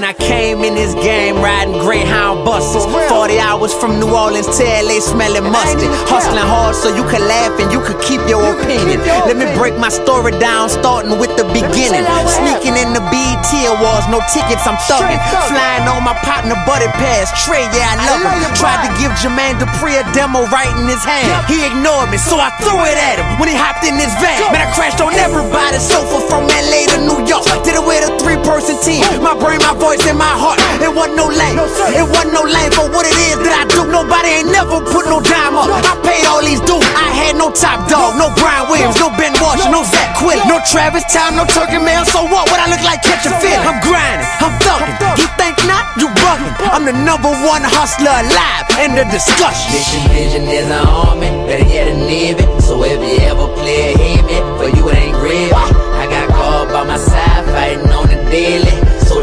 Man, 0.00 0.16
I 0.16 0.16
came 0.16 0.64
in 0.64 0.72
this 0.72 0.96
game 0.96 1.44
riding 1.44 1.76
Greyhound 1.76 2.40
buses. 2.40 2.88
40 2.88 3.36
hours 3.36 3.68
from 3.76 4.00
New 4.00 4.08
Orleans 4.08 4.48
to 4.56 4.64
LA 4.64 4.96
smelling 4.96 5.44
musty. 5.44 5.84
Hustling 6.08 6.40
hard 6.40 6.72
so 6.72 6.88
you 6.88 7.04
can 7.12 7.20
laugh 7.28 7.52
and 7.60 7.68
you 7.68 7.84
can 7.84 8.00
keep 8.00 8.24
your 8.24 8.40
opinion. 8.40 9.04
Let 9.28 9.36
me 9.36 9.44
break 9.60 9.76
my 9.76 9.92
story 9.92 10.32
down, 10.40 10.72
starting 10.72 11.20
with 11.20 11.36
the 11.36 11.44
beginning. 11.52 12.08
Sneaking 12.24 12.80
in 12.80 12.96
the 12.96 13.04
BET 13.12 13.44
Awards, 13.76 14.08
no 14.08 14.24
tickets, 14.32 14.64
I'm 14.64 14.80
thugging. 14.88 15.20
Flying 15.52 15.84
on 15.84 16.00
my 16.00 16.16
partner 16.24 16.56
Buddy 16.64 16.88
Pass. 16.96 17.28
Trey, 17.44 17.68
yeah, 17.76 17.92
I 17.92 18.00
love 18.08 18.24
him. 18.24 18.56
Tried 18.56 18.80
to 18.88 18.90
give 18.96 19.12
Jermaine 19.20 19.60
Dupri 19.60 20.00
a 20.00 20.04
demo 20.16 20.48
right 20.48 20.72
in 20.80 20.88
his 20.88 21.04
hand. 21.04 21.28
He 21.44 21.60
ignored 21.68 22.08
me, 22.08 22.16
so 22.16 22.40
I 22.40 22.48
threw 22.64 22.80
it 22.88 22.96
at 22.96 23.20
him 23.20 23.36
when 23.36 23.52
he 23.52 23.56
hopped 23.56 23.84
in 23.84 24.00
his 24.00 24.16
van. 24.16 24.48
Man, 24.48 24.64
I 24.64 24.72
crashed 24.72 25.04
on 25.04 25.12
everybody's 25.12 25.84
sofa 25.84 26.24
from 26.24 26.48
LA 26.48 26.88
to 26.96 27.04
New 27.04 27.20
York. 27.28 27.44
Did 27.68 27.76
it 27.76 27.84
with 27.84 28.00
a 28.08 28.16
three 28.16 28.40
person 28.48 28.80
team. 28.80 29.04
My 29.20 29.36
brain, 29.36 29.60
my 29.60 29.76
voice, 29.76 29.89
and 29.98 30.14
my 30.14 30.30
heart. 30.38 30.62
It 30.78 30.86
wasn't 30.86 31.18
no 31.18 31.26
lame. 31.26 31.58
It 31.58 32.06
wasn't 32.06 32.30
no 32.30 32.46
lame 32.46 32.70
for 32.70 32.86
what 32.94 33.02
it 33.02 33.16
is 33.26 33.42
that 33.42 33.50
I 33.50 33.64
do. 33.66 33.82
Nobody 33.90 34.38
ain't 34.38 34.54
never 34.54 34.78
put 34.78 35.10
no 35.10 35.18
dime 35.18 35.58
up. 35.58 35.66
I 35.66 35.98
paid 36.06 36.22
all 36.30 36.38
these 36.38 36.62
dues. 36.62 36.86
I 36.94 37.10
had 37.10 37.34
no 37.34 37.50
top 37.50 37.90
dog, 37.90 38.14
no 38.14 38.30
Bryan 38.38 38.70
Williams, 38.70 38.94
no 39.02 39.10
Ben 39.18 39.34
Wash, 39.42 39.66
no 39.66 39.82
Zach 39.82 40.14
Quill, 40.14 40.38
no 40.46 40.62
Travis 40.70 41.02
Time, 41.10 41.34
no 41.34 41.42
Turkey 41.42 41.82
Mail. 41.82 42.06
So 42.06 42.22
what? 42.22 42.46
What 42.54 42.62
I 42.62 42.70
look 42.70 42.82
like 42.86 43.02
catching 43.02 43.34
fit? 43.42 43.58
I'm 43.66 43.82
grinding, 43.82 44.30
I'm 44.38 44.54
thugging. 44.62 44.94
You 45.18 45.26
think 45.34 45.58
not? 45.66 45.90
You 45.98 46.06
bugging. 46.22 46.54
I'm 46.70 46.86
the 46.86 46.94
number 46.94 47.32
one 47.42 47.66
hustler 47.66 48.14
alive. 48.14 48.70
End 48.78 48.94
of 48.94 49.10
discussion. 49.10 49.74
Mission 49.74 50.06
vision 50.14 50.44
is 50.46 50.70
an 50.70 50.86
army, 50.86 51.34
better 51.50 51.66
yet 51.66 51.90
a 51.90 51.96
navy. 51.98 52.46
So 52.62 52.78
if 52.86 53.02
you 53.02 53.26
ever 53.26 53.50
play 53.58 53.90
a 53.90 53.98
Hemi, 53.98 54.38
for 54.54 54.70
you 54.70 54.86
it 54.86 55.10
ain't 55.10 55.18
gravy. 55.18 55.50
I 55.50 56.06
got 56.06 56.30
God 56.30 56.70
by 56.70 56.86
my 56.86 56.96
side, 56.96 57.42
fighting 57.50 57.90
on 57.90 58.06
the 58.06 58.22
daily. 58.30 58.79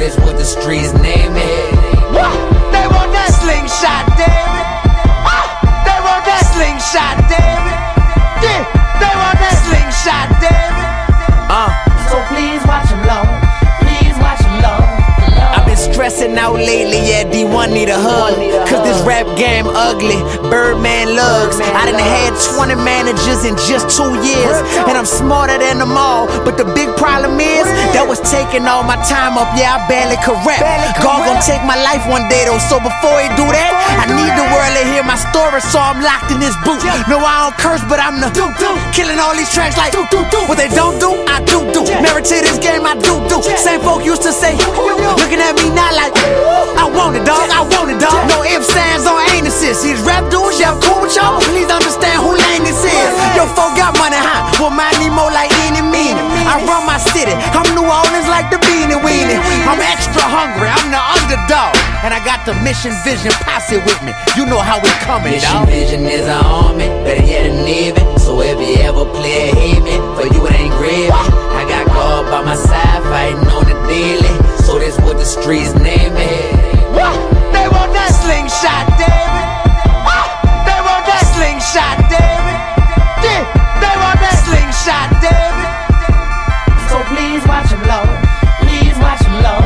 That's 0.08 0.24
what 0.24 0.38
the 0.38 0.46
streets 0.46 0.94
name 1.04 1.36
me. 1.36 1.44
They 2.72 2.88
want 2.96 3.12
that 3.12 3.28
slingshot, 3.44 4.08
David. 4.16 4.64
They 5.84 6.00
want 6.00 6.24
that 6.24 6.48
slingshot, 6.48 7.28
David. 7.28 7.76
Yeah, 8.40 8.64
they 9.04 9.14
want 9.20 9.36
that 9.36 9.60
slingshot, 9.68 10.32
David. 10.40 10.88
Uh. 11.52 11.68
So 12.08 12.24
please 12.32 12.64
watch 12.64 12.88
him 12.88 13.04
long, 13.04 13.28
please 13.84 14.16
watch 14.24 14.40
him 14.48 14.64
long. 14.64 14.88
I've 15.52 15.68
been 15.68 15.76
stressing 15.76 16.38
out 16.38 16.56
lately, 16.56 17.04
yeah, 17.04 17.28
Dee-1 17.30 17.74
need 17.74 17.90
a 17.90 18.00
hug. 18.00 18.37
Cause 18.68 18.84
this 18.84 19.00
rap 19.08 19.24
game 19.40 19.64
ugly, 19.72 20.20
Birdman 20.52 21.16
lugs. 21.16 21.56
I 21.64 21.88
done 21.88 21.96
had 21.96 22.36
20 22.36 22.76
managers 22.84 23.48
in 23.48 23.56
just 23.64 23.96
two 23.96 24.12
years, 24.20 24.58
and 24.84 25.00
I'm 25.00 25.08
smarter 25.08 25.56
than 25.56 25.80
them 25.80 25.96
all. 25.96 26.28
But 26.44 26.60
the 26.60 26.68
big 26.76 26.92
problem 27.00 27.40
is, 27.40 27.64
that 27.96 28.04
was 28.04 28.20
taking 28.28 28.68
all 28.68 28.84
my 28.84 29.00
time 29.08 29.40
up, 29.40 29.48
yeah, 29.56 29.80
I 29.80 29.88
barely 29.88 30.20
could 30.20 30.36
rap. 30.44 30.60
God 31.00 31.24
gonna 31.24 31.40
take 31.40 31.64
my 31.64 31.80
life 31.80 32.04
one 32.12 32.28
day 32.28 32.44
though, 32.44 32.60
so 32.60 32.84
before 32.84 33.16
he 33.24 33.32
do 33.40 33.48
that, 33.48 33.72
I 34.04 34.12
need 34.12 34.34
the 34.36 34.48
world 34.52 34.74
to 34.76 34.84
hear 34.92 35.04
my 35.08 35.16
story, 35.16 35.64
so 35.64 35.80
I'm 35.80 36.04
locked 36.04 36.36
in 36.36 36.44
this 36.44 36.56
booth. 36.68 36.84
No, 37.08 37.24
I 37.24 37.48
don't 37.48 37.56
curse, 37.56 37.84
but 37.88 38.04
I'm 38.04 38.20
the 38.20 38.36
killing 38.92 39.20
all 39.20 39.32
these 39.32 39.52
tracks 39.54 39.80
like 39.80 39.96
do 39.96 40.04
do 40.12 40.20
do. 40.28 40.44
what 40.52 40.60
they 40.60 40.68
don't 40.76 41.00
do, 41.00 41.16
I 41.24 41.40
do 41.48 41.64
do. 41.72 41.88
Married 42.04 42.28
to 42.28 42.38
this 42.44 42.60
game, 42.60 42.84
I 42.84 43.00
do 43.00 43.24
do. 43.32 43.40
Same 43.56 43.80
folk 43.80 44.04
used 44.04 44.28
to 44.28 44.36
say, 44.36 44.60
looking 44.60 45.40
at 45.40 45.56
me 45.56 45.72
now 45.72 45.88
like, 45.96 46.12
I 46.76 46.84
want 46.84 47.16
it, 47.16 47.24
dog, 47.24 47.48
I 47.48 47.64
want 47.64 47.96
it, 47.96 48.00
dog. 48.04 48.28
No 48.28 48.44
ifs, 48.58 48.74
ands, 48.74 49.06
or 49.06 49.18
anuses. 49.38 49.86
These 49.86 50.02
rap 50.02 50.26
dudes, 50.34 50.58
y'all 50.60 50.78
cool 50.82 51.06
with 51.06 51.14
y'all? 51.14 51.38
Please 51.54 51.70
understand 51.70 52.18
who 52.26 52.34
lane 52.34 52.66
this 52.66 52.82
is. 52.82 53.10
Yo, 53.38 53.46
folk 53.54 53.78
got 53.78 53.94
money, 54.02 54.18
huh? 54.18 54.50
Well, 54.58 54.74
mine 54.74 54.98
need 54.98 55.14
more 55.14 55.30
like 55.30 55.54
any 55.70 55.86
meaning. 55.86 56.26
I 56.50 56.58
run 56.66 56.90
my 56.90 56.98
city, 56.98 57.38
I'm 57.54 57.70
New 57.78 57.86
Orleans 57.86 58.28
like 58.28 58.50
the 58.50 58.58
beanie 58.66 58.98
weenie. 58.98 59.38
I'm 59.70 59.78
extra 59.78 60.26
hungry, 60.26 60.68
I'm 60.68 60.90
the 60.90 60.98
underdog. 60.98 61.78
And 62.02 62.14
I 62.14 62.22
got 62.26 62.46
the 62.46 62.58
mission 62.66 62.94
vision 63.06 63.32
posse 63.46 63.78
with 63.78 64.00
me. 64.02 64.14
You 64.34 64.50
know 64.50 64.60
how 64.60 64.82
we 64.82 64.90
coming, 65.06 65.38
Mission 65.38 65.54
dog. 65.54 65.70
vision 65.70 66.06
is 66.06 66.26
an 66.26 66.42
army, 66.42 66.90
better 67.06 67.26
yet 67.26 67.46
a 67.46 67.54
navy. 67.54 68.02
So 68.18 68.42
if 68.42 68.58
you 68.58 68.82
ever 68.82 69.06
play 69.06 69.50
a 69.50 69.56
Hemi, 69.56 69.98
for 70.18 70.26
you 70.34 70.42
it 70.50 70.58
ain't 70.58 70.74
gravy. 70.82 71.14
I 71.14 71.66
got 71.70 71.86
God 71.94 72.26
by 72.30 72.42
my 72.42 72.56
side, 72.56 73.02
fighting 73.06 73.46
on 73.54 73.66
the 73.70 73.78
daily. 73.86 74.34
So 74.66 74.80
that's 74.80 74.98
what 75.06 75.18
the 75.18 75.26
streets 75.26 75.74
name 75.76 76.14
want 76.98 77.18
that 77.22 77.27
slingshot, 78.28 78.84
David. 79.00 79.48
They 80.68 80.80
want 80.84 81.04
that 81.08 81.24
slingshot, 81.32 81.96
David. 82.12 82.60
Yeah, 83.24 83.48
they 83.80 83.96
want 84.04 84.20
that 84.20 84.36
slingshot, 84.44 85.16
David. 85.24 85.70
So 86.92 87.00
please 87.08 87.40
watch 87.48 87.72
him 87.72 87.80
long, 87.88 88.12
please 88.68 89.00
watch 89.00 89.24
him 89.24 89.32
long. 89.40 89.64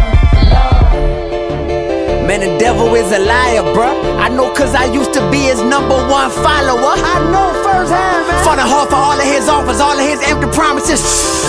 Man, 2.30 2.46
the 2.46 2.54
devil 2.62 2.94
is 2.94 3.10
a 3.10 3.18
liar, 3.18 3.66
bruh. 3.74 3.98
I 4.22 4.30
know 4.30 4.54
cause 4.54 4.78
I 4.78 4.86
used 4.86 5.12
to 5.18 5.26
be 5.34 5.50
his 5.50 5.58
number 5.66 5.98
one 6.06 6.30
follower. 6.30 6.94
I 7.02 7.18
know 7.34 7.50
firsthand, 7.66 8.30
man. 8.30 8.46
Fought 8.46 8.62
hard 8.62 8.94
for 8.94 9.02
all 9.02 9.18
of 9.18 9.26
his 9.26 9.50
offers, 9.50 9.82
all 9.82 9.98
of 9.98 10.06
his 10.06 10.22
empty 10.30 10.46
promises. 10.54 11.02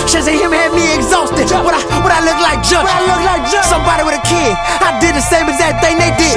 Should 0.09 0.25
him 0.25 0.49
had 0.49 0.73
me 0.73 0.97
exhausted. 0.97 1.45
What 1.61 1.77
I, 1.77 1.81
what 2.01 2.09
I 2.09 2.25
look 2.25 2.41
like, 2.41 2.65
Judge? 2.65 2.83
What 2.83 2.97
I 2.97 3.05
look 3.05 3.21
like, 3.21 3.45
Judge? 3.53 3.69
Somebody 3.69 4.01
with 4.01 4.17
a 4.17 4.23
kid. 4.25 4.57
I 4.81 4.97
did 4.97 5.13
the 5.13 5.21
same 5.21 5.45
exact 5.45 5.85
thing 5.85 6.01
they 6.01 6.09
did. 6.17 6.32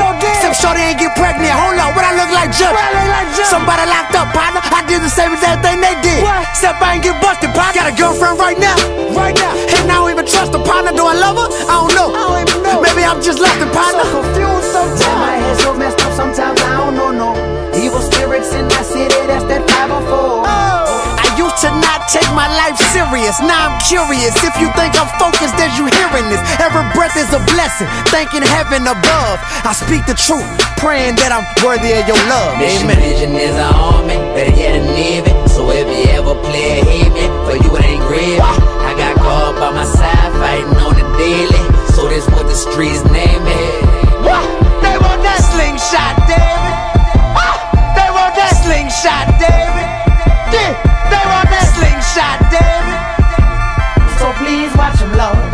Shorty 0.66 0.82
ain't 0.82 0.98
get 0.98 1.14
pregnant. 1.14 1.54
Hold 1.54 1.78
on, 1.78 1.94
what 1.94 2.02
I 2.02 2.10
look 2.18 2.26
like, 2.34 2.50
Judge? 2.50 2.74
What 2.74 2.82
I 2.82 2.98
look 2.98 3.06
like, 3.06 3.46
Somebody 3.46 3.86
locked 3.86 4.18
up, 4.18 4.34
partner. 4.34 4.58
I 4.74 4.82
did 4.90 4.98
the 4.98 5.06
same 5.06 5.30
exact 5.30 5.62
thing 5.62 5.78
they 5.78 5.94
did. 6.02 6.26
What? 6.26 6.42
Except 6.42 6.82
I 6.82 6.98
ain't 6.98 7.06
get 7.06 7.22
busted, 7.22 7.54
partner. 7.54 7.86
Got 7.86 7.86
a 7.86 7.94
girlfriend 7.94 8.34
right 8.42 8.58
now. 8.58 8.74
Right 9.14 9.38
now. 9.38 9.54
And 9.78 9.86
I 9.86 10.02
don't 10.02 10.10
even 10.10 10.26
trust 10.26 10.50
the 10.50 10.58
partner. 10.58 10.90
Do 10.90 11.06
I 11.06 11.14
love 11.14 11.38
her? 11.38 11.46
I 11.70 11.86
don't 11.86 11.94
know. 11.94 12.10
I 12.10 12.18
don't 12.18 12.50
even 12.50 12.58
know. 12.66 12.82
Maybe 12.82 13.06
I'm 13.06 13.22
just 13.22 13.38
lost 13.38 13.62
serious. 22.92 23.40
Now 23.40 23.72
I'm 23.72 23.76
curious. 23.84 24.36
If 24.44 24.54
you 24.60 24.68
think 24.76 24.94
I'm 24.96 25.10
focused 25.18 25.56
as 25.60 25.74
you 25.76 25.88
hearing 25.88 26.26
this, 26.28 26.40
every 26.60 26.84
breath 26.96 27.16
is 27.16 27.30
a 27.32 27.40
blessing. 27.52 27.88
Thanking 28.12 28.42
heaven 28.44 28.86
above. 28.86 29.38
I 29.64 29.72
speak 29.72 30.06
the 30.06 30.14
truth, 30.16 30.46
praying 30.78 31.16
that 31.20 31.32
I'm 31.32 31.46
worthy 31.64 31.92
of 31.96 32.04
your 32.06 32.20
love. 32.30 32.56
Mission 32.60 32.88
Amen. 32.88 33.00
vision 33.00 33.32
is 33.36 33.56
an 33.56 33.72
army, 33.74 34.16
better 34.36 34.54
yet 34.54 34.76
a 34.78 34.82
navy. 34.92 35.32
So 35.48 35.70
if 35.72 35.86
you 35.88 36.12
ever 36.12 36.34
play 36.44 36.80
a 36.80 36.84
Hemi, 36.84 37.26
for 37.48 37.56
you 37.56 37.70
it 37.76 37.84
ain't 37.84 38.04
gravy. 38.06 38.40
I 38.40 38.92
got 38.96 39.16
God 39.16 39.56
by 39.58 39.70
my 39.72 39.84
side, 39.84 40.32
fighting 40.38 40.76
on 40.80 40.94
the 40.94 41.06
daily. 41.16 41.62
So 41.96 42.08
this 42.08 42.28
what 42.30 42.46
the 42.46 42.54
streets 42.54 43.02
name 43.08 43.42
me. 43.44 43.60
They 44.84 44.96
want 45.00 45.20
that 45.24 45.40
slingshot, 45.40 46.14
David. 46.28 46.74
They 47.96 48.08
want 48.12 48.34
that 48.36 48.52
slingshot, 48.62 49.26
David. 49.40 49.86
Yeah, 50.52 50.76
slingshot, 52.16 52.40
David. 52.50 53.00
So 54.18 54.32
please 54.40 54.74
watch 54.76 54.98
him 55.00 55.12
long, 55.16 55.45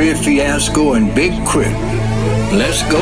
Fiasco 0.00 0.94
and 0.94 1.14
Big 1.14 1.30
Krit. 1.44 1.68
Let's 2.56 2.80
go. 2.88 2.96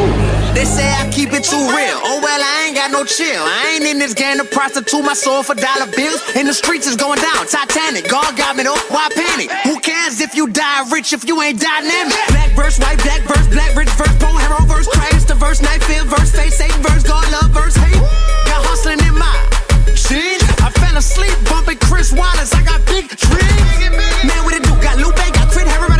They 0.50 0.67
say 0.67 0.83
I 0.83 1.06
keep 1.15 1.31
it 1.31 1.47
too 1.47 1.62
real. 1.71 1.99
Oh 2.03 2.19
well, 2.19 2.43
I 2.43 2.67
ain't 2.67 2.75
got 2.75 2.91
no 2.91 3.06
chill. 3.06 3.39
I 3.39 3.79
ain't 3.79 3.87
in 3.87 4.03
this 4.03 4.15
game 4.15 4.37
to 4.39 4.45
prostitute 4.45 5.06
my 5.06 5.15
soul 5.15 5.47
for 5.47 5.55
dollar 5.55 5.87
bills. 5.95 6.19
In 6.35 6.50
the 6.50 6.53
streets 6.53 6.91
is 6.91 6.97
going 6.97 7.23
down. 7.23 7.47
Titanic, 7.47 8.11
God 8.11 8.37
got 8.37 8.56
me 8.56 8.67
though. 8.67 8.75
Why 8.91 9.06
panic? 9.15 9.47
Who 9.62 9.79
cares 9.79 10.21
if 10.21 10.35
you 10.35 10.50
die 10.50 10.91
rich 10.91 11.12
if 11.12 11.23
you 11.23 11.41
ain't 11.41 11.62
dynamic? 11.62 12.19
Black 12.35 12.50
verse, 12.59 12.83
white, 12.83 12.99
black 13.06 13.23
verse, 13.31 13.47
black 13.47 13.79
rich 13.79 13.91
verse, 13.95 14.11
poem, 14.19 14.43
hero 14.43 14.59
verse, 14.67 14.91
crash 14.91 15.23
the 15.23 15.39
verse, 15.39 15.62
night 15.62 15.83
field 15.87 16.11
verse, 16.11 16.35
face, 16.35 16.61
eight 16.61 16.75
verse, 16.83 17.06
God 17.06 17.23
love 17.31 17.55
verse, 17.55 17.79
hate. 17.79 17.95
Got 18.50 18.67
hustling 18.67 18.99
in 19.06 19.15
my 19.15 19.39
jeans. 19.95 20.43
I 20.67 20.75
fell 20.83 20.99
asleep 20.99 21.39
bumping 21.47 21.79
Chris 21.79 22.11
Wallace. 22.11 22.50
I 22.59 22.67
got 22.67 22.83
big 22.91 23.06
dreams. 23.06 23.87
Man, 24.27 24.43
what 24.43 24.59
it 24.59 24.67
do? 24.67 24.75
Got 24.83 24.99
Lupe, 24.99 25.15
got 25.15 25.47
Krit, 25.55 25.71
everybody. 25.71 25.98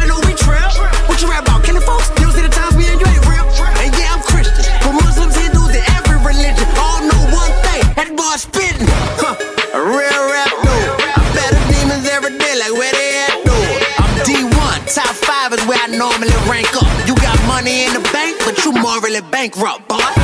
What 1.19 1.26
you 1.26 1.35
rap 1.35 1.43
about? 1.49 1.65
Killing 1.65 1.82
folks? 1.82 2.11
You 2.11 2.31
don't 2.31 2.32
see 2.32 2.43
the 2.43 2.49
times 2.49 2.76
we 2.76 2.87
in, 2.87 2.94
you 2.94 3.06
ain't 3.11 3.26
real. 3.26 3.43
And 3.43 3.91
yeah, 3.99 4.15
I'm 4.15 4.23
Christian. 4.23 4.62
But 4.87 5.03
Muslims, 5.03 5.35
Hindus, 5.35 5.75
and 5.75 5.82
every 5.99 6.15
religion 6.23 6.62
all 6.79 7.03
know 7.03 7.19
one 7.35 7.50
thing. 7.67 7.82
That 7.99 8.15
boy 8.15 8.38
spitting. 8.38 8.87
Huh, 9.19 9.35
a 9.35 9.82
real 9.82 10.23
rap 10.31 10.55
dude. 10.62 10.94
I 11.11 11.19
battle 11.35 11.59
demons 11.75 12.06
every 12.06 12.38
day, 12.38 12.55
like 12.62 12.70
where 12.70 12.94
they 12.94 13.19
at, 13.26 13.35
dude? 13.43 13.82
I'm 13.99 14.15
Dee-1. 14.23 14.94
Top 14.94 15.11
5 15.11 15.59
is 15.59 15.67
where 15.67 15.82
I 15.82 15.91
normally 15.91 16.31
rank 16.47 16.70
up. 16.79 16.87
You 17.03 17.19
got 17.19 17.35
money 17.50 17.91
in 17.91 17.99
the 17.99 18.05
bank, 18.14 18.38
but 18.47 18.55
you 18.62 18.71
morally 18.71 19.19
bankrupt, 19.35 19.91
boy. 19.91 20.18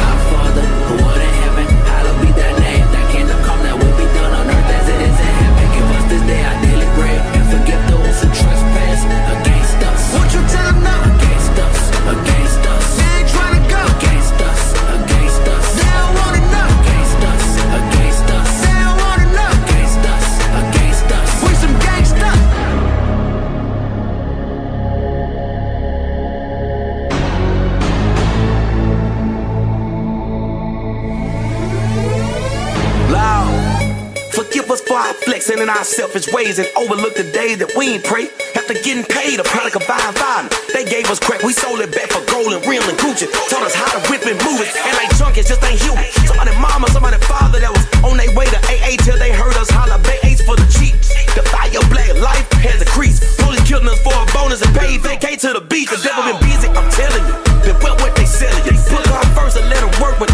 Flexing 35.44 35.62
in 35.62 35.68
our 35.68 35.84
selfish 35.84 36.32
ways 36.32 36.58
and 36.58 36.68
overlook 36.76 37.14
the 37.14 37.24
day 37.32 37.54
that 37.54 37.68
we 37.76 37.96
ain't 37.96 38.04
pray. 38.04 38.28
After 38.56 38.72
getting 38.80 39.04
paid, 39.04 39.40
a 39.40 39.44
product 39.44 39.76
of 39.76 39.84
buying 39.84 40.16
violence. 40.16 40.56
They 40.72 40.84
gave 40.88 41.04
us 41.12 41.20
crack, 41.20 41.42
we 41.42 41.52
sold 41.52 41.80
it 41.80 41.92
back 41.92 42.08
for 42.08 42.24
gold 42.32 42.56
and 42.56 42.64
real 42.64 42.80
and 42.88 42.96
Gucci. 42.96 43.28
Told 43.52 43.64
us 43.64 43.76
how 43.76 43.92
to 43.92 44.00
whip 44.08 44.24
and 44.24 44.40
move 44.40 44.64
it, 44.64 44.72
and 44.72 44.94
like 44.96 45.12
junkies 45.20 45.44
just 45.44 45.60
ain't 45.64 45.80
human. 45.80 46.04
Somebody 46.24 46.56
mama, 46.56 46.88
somebody 46.88 47.20
father 47.28 47.60
that 47.60 47.68
was 47.68 47.84
on 48.00 48.16
their 48.16 48.32
way 48.32 48.48
to 48.48 48.58
AA 48.72 48.96
till 49.04 49.18
they 49.20 49.32
heard 49.32 49.56
us 49.60 49.68
holler 49.68 50.00
Bay 50.00 50.18
Ace 50.24 50.40
for 50.40 50.56
the 50.56 50.64
cheap. 50.72 50.96
The 51.36 51.44
fire 51.52 51.82
black 51.92 52.14
life 52.16 52.48
has 52.64 52.80
a 52.80 52.88
crease. 52.88 53.20
Police 53.36 53.64
killing 53.68 53.88
us 53.88 54.00
for 54.00 54.16
a 54.16 54.24
bonus 54.32 54.64
and 54.64 54.72
paid 54.72 55.02
vacate 55.02 55.44
to 55.44 55.52
the 55.52 55.60
beach. 55.60 55.92
The 55.92 56.00
devil 56.00 56.24
been 56.24 56.40
busy, 56.40 56.68
I'm 56.72 56.88
telling 56.88 57.24
you. 57.28 57.36
Been 57.64 57.96
what 58.00 58.16
they 58.16 58.24
selling 58.24 58.64
you. 58.64 58.76
Put 58.88 59.04
God 59.08 59.26
first 59.36 59.56
and 59.56 59.68
let 59.68 59.80
them 59.84 59.92
work 60.00 60.20
when 60.20 60.30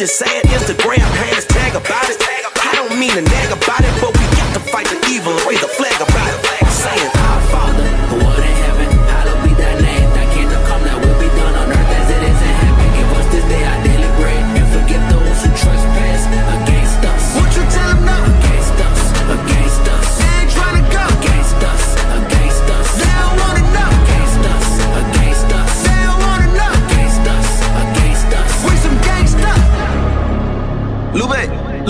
emoji 0.00 0.08
sad, 0.08 0.44
Instagram, 0.44 0.98
hashtag 0.98 1.76
about 1.76 2.08
it. 2.08 2.16
I 2.62 2.74
don't 2.74 2.98
mean 2.98 3.10
to 3.10 3.22
nag 3.22 3.52
about 3.52 3.80
it, 3.80 4.00
but 4.00 4.19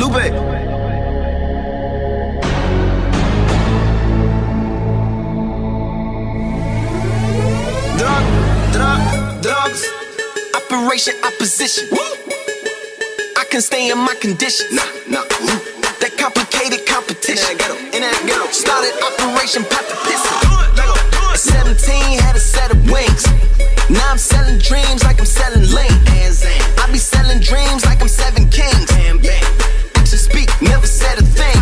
Lupe. 0.00 0.12
Drug, 7.98 8.24
drug, 8.72 9.42
drugs. 9.42 9.84
Operation 10.56 11.12
opposition. 11.22 11.88
I 13.36 13.44
can 13.50 13.60
stay 13.60 13.90
in 13.90 13.98
my 13.98 14.14
condition. 14.14 14.74
Nah, 14.74 14.84
nah. 15.06 15.24
That 16.00 16.16
complicated 16.16 16.86
competition. 16.86 17.36
In 17.36 17.58
that 17.58 17.60
ghetto, 17.60 17.76
in 17.92 18.00
that 18.00 18.24
ghetto. 18.24 18.48
Started 18.52 18.96
Operation 19.04 19.64
Pop 19.68 19.84
the 19.84 19.96
Piston. 20.08 20.32
Do 20.40 20.48
it, 20.64 20.80
Lego, 20.80 20.96
do 21.12 21.20
it. 21.28 21.36
At 21.36 21.76
17, 21.76 22.20
had 22.24 22.36
a 22.36 22.40
set 22.40 22.72
of 22.72 22.80
wings. 22.90 23.28
Now 23.90 24.08
I'm 24.08 24.16
selling 24.16 24.56
dreams 24.60 25.04
like 25.04 25.20
I'm 25.20 25.26
selling 25.26 25.68
lean. 25.68 25.92
I 26.80 26.88
be 26.90 26.96
selling 26.96 27.40
dreams 27.40 27.84
like 27.84 28.00
I'm 28.00 28.08
seven 28.08 28.48
kings. 28.48 28.88
Action 28.88 29.20
speak, 29.20 29.59
never 30.70 30.86
said 30.86 31.18
a 31.18 31.26
thing. 31.26 31.58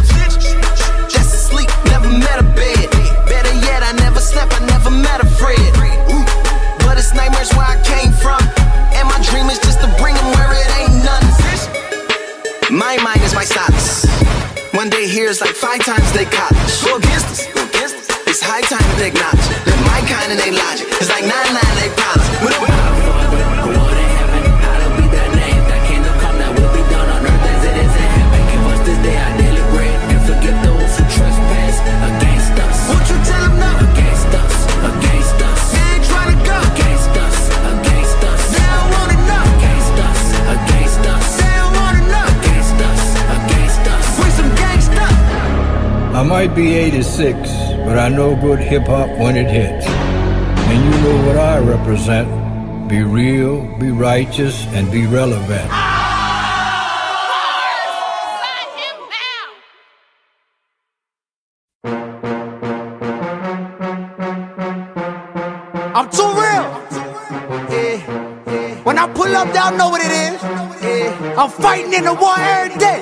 Just 1.08 1.34
asleep, 1.34 1.70
never 1.86 2.08
met 2.12 2.38
a 2.38 2.46
bed. 2.54 2.86
Better 3.26 3.54
yet, 3.66 3.82
I 3.82 3.92
never 4.04 4.20
slept, 4.20 4.52
I 4.54 4.64
never 4.66 4.90
met 4.90 5.20
a. 5.24 5.28
Ooh. 6.12 6.24
But 6.84 6.98
it's 7.00 7.12
nightmares 7.14 7.50
where 7.56 7.66
I 7.66 7.80
came 7.82 8.12
from. 8.12 8.40
And 8.94 9.04
my 9.08 9.18
dream 9.28 9.48
is 9.50 9.58
just 9.58 9.80
to 9.80 9.88
bring 10.00 10.14
them 10.14 10.28
where 10.36 10.52
it 10.52 10.70
ain't 10.78 11.04
none. 11.04 11.28
My 12.70 12.98
mind 13.02 13.22
is 13.22 13.34
my 13.34 13.44
solace. 13.44 14.04
One 14.74 14.90
day 14.90 15.08
here 15.08 15.28
is 15.28 15.40
like 15.40 15.56
five 15.56 15.80
times 15.80 16.12
they 16.12 16.26
college. 16.26 16.84
Go 16.84 16.96
against 16.96 17.26
us, 17.32 17.46
go 17.54 17.64
against 17.64 17.96
us. 17.96 18.28
It's 18.28 18.42
high 18.44 18.60
time 18.60 18.84
to 18.98 19.06
acknowledge 19.08 19.48
that 19.64 19.78
my 19.88 20.04
kind 20.04 20.30
and 20.30 20.38
they 20.38 20.52
logic. 20.52 20.86
It's 21.00 21.08
like 21.08 21.24
nine 21.24 21.52
nine 21.56 21.67
might 46.28 46.54
be 46.54 46.74
86, 46.74 47.48
but 47.86 47.98
I 47.98 48.10
know 48.10 48.36
good 48.36 48.58
hip 48.58 48.82
hop 48.82 49.08
when 49.18 49.34
it 49.34 49.50
hits. 49.50 49.86
And 49.86 50.84
you 50.84 51.00
know 51.00 51.26
what 51.26 51.38
I 51.38 51.58
represent. 51.58 52.28
Be 52.86 53.02
real, 53.02 53.62
be 53.78 53.90
righteous, 53.90 54.66
and 54.76 54.92
be 54.92 55.06
relevant. 55.06 55.70
I'm 65.96 66.10
too 66.10 66.30
real. 66.44 66.66
When 68.84 68.98
I 68.98 69.10
pull 69.14 69.34
up, 69.34 69.54
y'all 69.54 69.74
know 69.78 69.88
what 69.88 70.02
it 70.04 70.12
is. 70.12 70.42
I'm 71.38 71.48
fighting 71.48 71.94
in 71.94 72.04
the 72.04 72.12
war 72.12 72.34
every 72.36 72.78
day. 72.78 72.97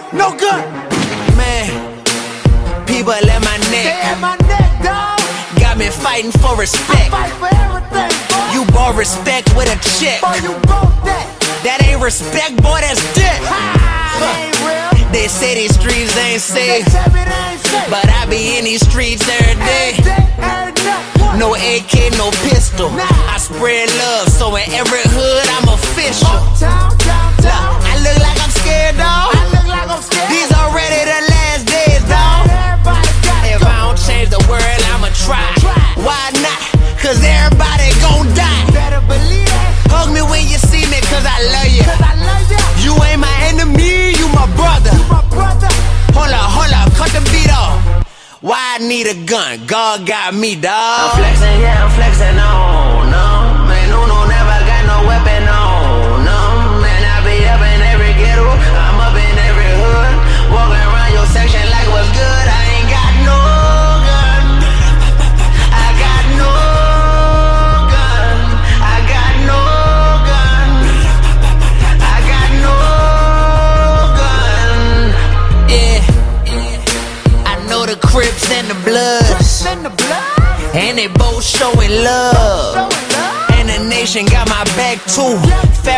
Fighting 6.57 6.61
respect. 6.61 7.13
I 7.13 7.29
fight 7.29 7.33
for 7.37 7.51
everything, 7.55 8.13
boy. 8.33 8.53
You 8.53 8.65
bought 8.73 8.97
respect 8.97 9.55
with 9.57 9.69
a 9.69 9.77
check. 10.01 10.21
Boy, 10.21 10.41
you 10.43 10.55
broke 10.65 10.95
that. 11.05 11.27
That 11.65 11.83
ain't 11.85 12.03
respect, 12.03 12.57
boy, 12.63 12.81
that's 12.81 13.03
ain't. 13.17 13.43
They 15.13 15.29
say 15.29 15.55
these 15.55 15.75
streets 15.75 16.17
ain't 16.17 16.41
safe. 16.41 16.85
But 17.89 18.09
I 18.09 18.27
be 18.29 18.59
in 18.59 18.65
these 18.65 18.85
streets 18.89 19.27
every 19.29 19.57
day. 19.65 19.97
No 21.39 21.55
AK, 21.55 22.17
no 22.17 22.31
pistol. 22.49 22.91
I 22.93 23.37
spread 23.39 23.89
love, 23.99 24.29
so 24.29 24.55
in 24.57 24.71
every 24.73 25.05
hood 25.05 25.47
I'm 25.57 25.69
official. 25.69 26.33
Look, 27.41 27.53
I 27.53 27.95
look 28.03 28.19
like 28.21 28.39
I'm 28.41 28.51
scared, 28.51 28.97
dog. 28.97 29.36
Why 48.47 48.79
I 48.79 48.79
need 48.79 49.09
a 49.09 49.15
gun? 49.27 49.67
God 49.67 50.07
got 50.07 50.33
me, 50.33 50.55
dog. 50.55 50.71
I'm 50.71 51.19
flexing, 51.19 51.61
yeah, 51.61 51.83
I'm 51.83 51.91
flexing 51.99 52.39
on, 52.39 52.86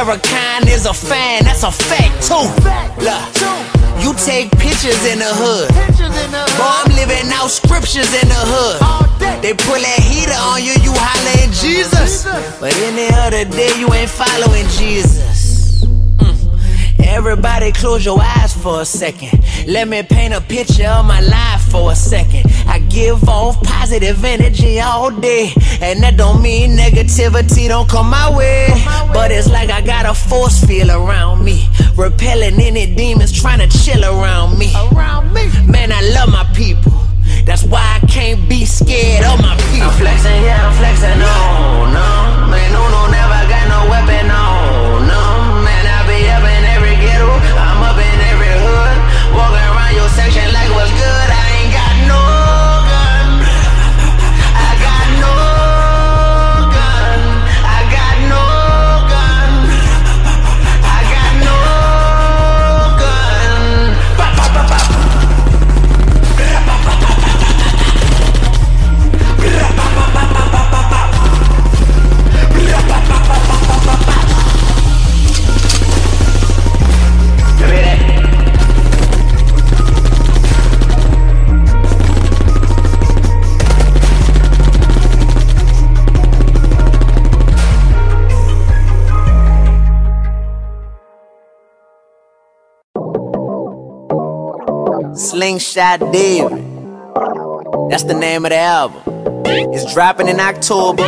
Farrakhan 0.08 0.66
is 0.72 0.86
a 0.86 0.94
fan, 0.94 1.44
that's 1.44 1.64
a 1.64 1.70
fact 1.70 2.24
too. 2.24 2.48
You 4.00 4.14
take 4.24 4.50
pictures 4.52 5.04
in 5.04 5.18
the 5.18 5.28
hood. 5.28 5.68
Boy, 5.68 6.64
I'm 6.64 6.88
living 6.96 7.30
out 7.36 7.48
scriptures 7.48 8.08
in 8.16 8.26
the 8.26 8.42
hood. 8.48 8.80
They 9.42 9.52
pull 9.52 9.76
that 9.76 10.00
heater 10.00 10.32
on 10.32 10.64
you, 10.64 10.72
you 10.80 10.96
hollerin' 10.96 11.52
Jesus. 11.52 12.24
But 12.58 12.72
any 12.88 13.12
other 13.20 13.44
day, 13.44 13.68
you 13.78 13.92
ain't 13.92 14.08
following 14.08 14.64
Jesus. 14.80 15.47
Everybody 17.08 17.72
close 17.72 18.04
your 18.04 18.20
eyes 18.20 18.52
for 18.52 18.82
a 18.82 18.84
second. 18.84 19.32
Let 19.66 19.88
me 19.88 20.02
paint 20.02 20.34
a 20.34 20.42
picture 20.42 20.86
of 20.86 21.06
my 21.06 21.20
life 21.20 21.62
for 21.62 21.90
a 21.90 21.96
second. 21.96 22.44
I 22.66 22.80
give 22.80 23.26
off 23.28 23.60
positive 23.62 24.22
energy 24.22 24.78
all 24.78 25.10
day. 25.10 25.52
And 25.80 26.02
that 26.02 26.18
don't 26.18 26.42
mean 26.42 26.76
negativity 26.76 27.66
don't 27.66 27.88
come 27.88 28.10
my 28.10 28.28
way. 28.36 28.68
But 29.12 29.30
it's 29.30 29.48
like 29.48 29.70
I 29.70 29.80
got 29.80 30.04
a 30.04 30.12
force 30.14 30.62
field 30.62 30.90
around 30.90 31.42
me. 31.42 31.68
Repelling 31.96 32.60
any 32.60 32.94
demons 32.94 33.32
trying 33.32 33.66
to 33.66 33.78
chill 33.78 34.04
around 34.04 34.58
me. 34.58 34.70
Man, 35.66 35.90
I 35.90 36.02
love 36.14 36.28
my 36.28 36.44
people. 36.54 36.92
That's 37.46 37.64
why 37.64 38.00
I 38.02 38.06
can't 38.06 38.46
be 38.48 38.66
scared 38.66 39.24
of 39.24 39.40
my 39.40 39.56
people. 39.72 39.88
I'm 39.88 39.98
flexing, 39.98 40.42
yeah, 40.44 40.68
I'm 40.68 40.76
flexing. 40.76 41.18
No, 41.18 41.88
no. 41.88 42.50
Man, 42.52 42.72
no, 42.72 42.84
no, 42.92 43.10
never 43.10 43.47
section 50.18 50.52
like 50.52 50.70
what's 50.74 50.90
good. 50.90 51.17
David. 95.78 96.58
That's 97.88 98.02
the 98.02 98.16
name 98.18 98.44
of 98.44 98.50
the 98.50 98.56
album. 98.56 99.00
It's 99.46 99.94
dropping 99.94 100.26
in 100.26 100.40
October, 100.40 101.04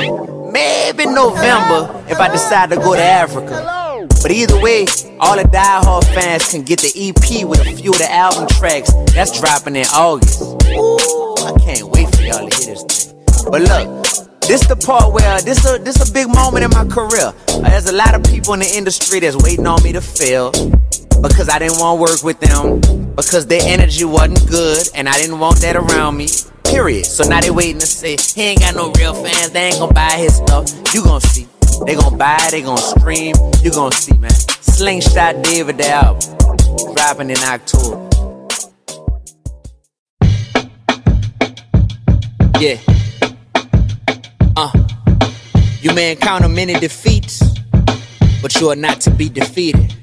maybe 0.53 1.07
November 1.07 2.05
if 2.09 2.21
I 2.21 2.29
decide 2.29 2.71
to 2.71 2.77
go 2.77 2.95
to 2.95 3.03
Africa. 3.03 4.07
But 4.23 4.31
either 4.31 4.61
way, 4.61 4.87
all 5.19 5.37
the 5.37 5.43
die-hard 5.51 6.05
fans 6.07 6.51
can 6.53 6.63
get 6.63 6.79
the 6.79 6.93
EP 6.95 7.45
with 7.45 7.61
a 7.61 7.77
few 7.77 7.91
of 7.91 7.99
the 7.99 8.13
album 8.13 8.47
tracks. 8.47 8.93
That's 9.13 9.41
dropping 9.41 9.75
in 9.75 9.87
August. 9.93 10.41
Ooh, 10.41 11.35
I 11.45 11.59
can't 11.59 11.83
wait 11.91 12.15
for 12.15 12.23
y'all 12.23 12.49
to 12.49 12.57
hear 12.57 12.75
this 12.75 13.07
thing. 13.07 13.51
But 13.51 13.63
look, 13.63 14.07
this 14.51 14.67
the 14.67 14.75
part 14.75 15.13
where 15.13 15.41
this 15.43 15.65
a 15.65 15.79
this 15.79 16.11
a 16.11 16.13
big 16.13 16.27
moment 16.27 16.65
in 16.65 16.71
my 16.71 16.85
career. 16.85 17.33
There's 17.63 17.87
a 17.87 17.95
lot 17.95 18.17
of 18.17 18.25
people 18.25 18.53
in 18.55 18.59
the 18.59 18.73
industry 18.75 19.21
that's 19.21 19.37
waiting 19.37 19.65
on 19.65 19.81
me 19.85 19.93
to 19.93 20.01
fail 20.01 20.51
because 21.23 21.49
I 21.49 21.61
didn't 21.61 21.79
want 21.79 21.99
to 21.99 22.03
work 22.03 22.25
with 22.25 22.41
them 22.41 22.81
because 23.15 23.47
their 23.47 23.63
energy 23.63 24.05
wasn't 24.05 24.45
good 24.51 24.89
and 24.97 25.09
I 25.09 25.13
didn't 25.13 25.39
want 25.39 25.61
that 25.61 25.77
around 25.77 26.17
me. 26.17 26.27
Period. 26.65 27.07
So 27.07 27.23
now 27.29 27.41
they 27.41 27.53
waiting 27.53 27.79
to 27.79 27.87
say 27.87 28.17
he 28.17 28.43
ain't 28.43 28.59
got 28.59 28.75
no 28.75 28.91
real 28.99 29.15
fans. 29.15 29.51
They 29.51 29.71
ain't 29.71 29.79
gonna 29.79 29.95
buy 29.95 30.19
his 30.19 30.35
stuff. 30.35 30.67
You 30.93 31.05
gonna 31.05 31.21
see. 31.21 31.47
They 31.87 31.95
gonna 31.95 32.17
buy. 32.17 32.49
They 32.51 32.63
gonna 32.63 32.83
stream. 32.83 33.37
You 33.63 33.71
gonna 33.71 33.95
see, 33.95 34.19
man. 34.19 34.33
Slingshot 34.33 35.45
David 35.45 35.79
the 35.79 35.91
album 35.91 36.95
dropping 36.97 37.31
in 37.31 37.39
October. 37.39 38.09
Yeah. 42.59 43.00
Uh. 44.57 44.73
You 45.81 45.95
may 45.95 46.13
encounter 46.13 46.49
many 46.49 46.75
defeats, 46.75 47.43
but 48.43 48.55
you 48.61 48.69
are 48.71 48.77
not 48.77 49.01
to 49.03 49.11
be 49.11 49.29
defeated. 49.29 49.95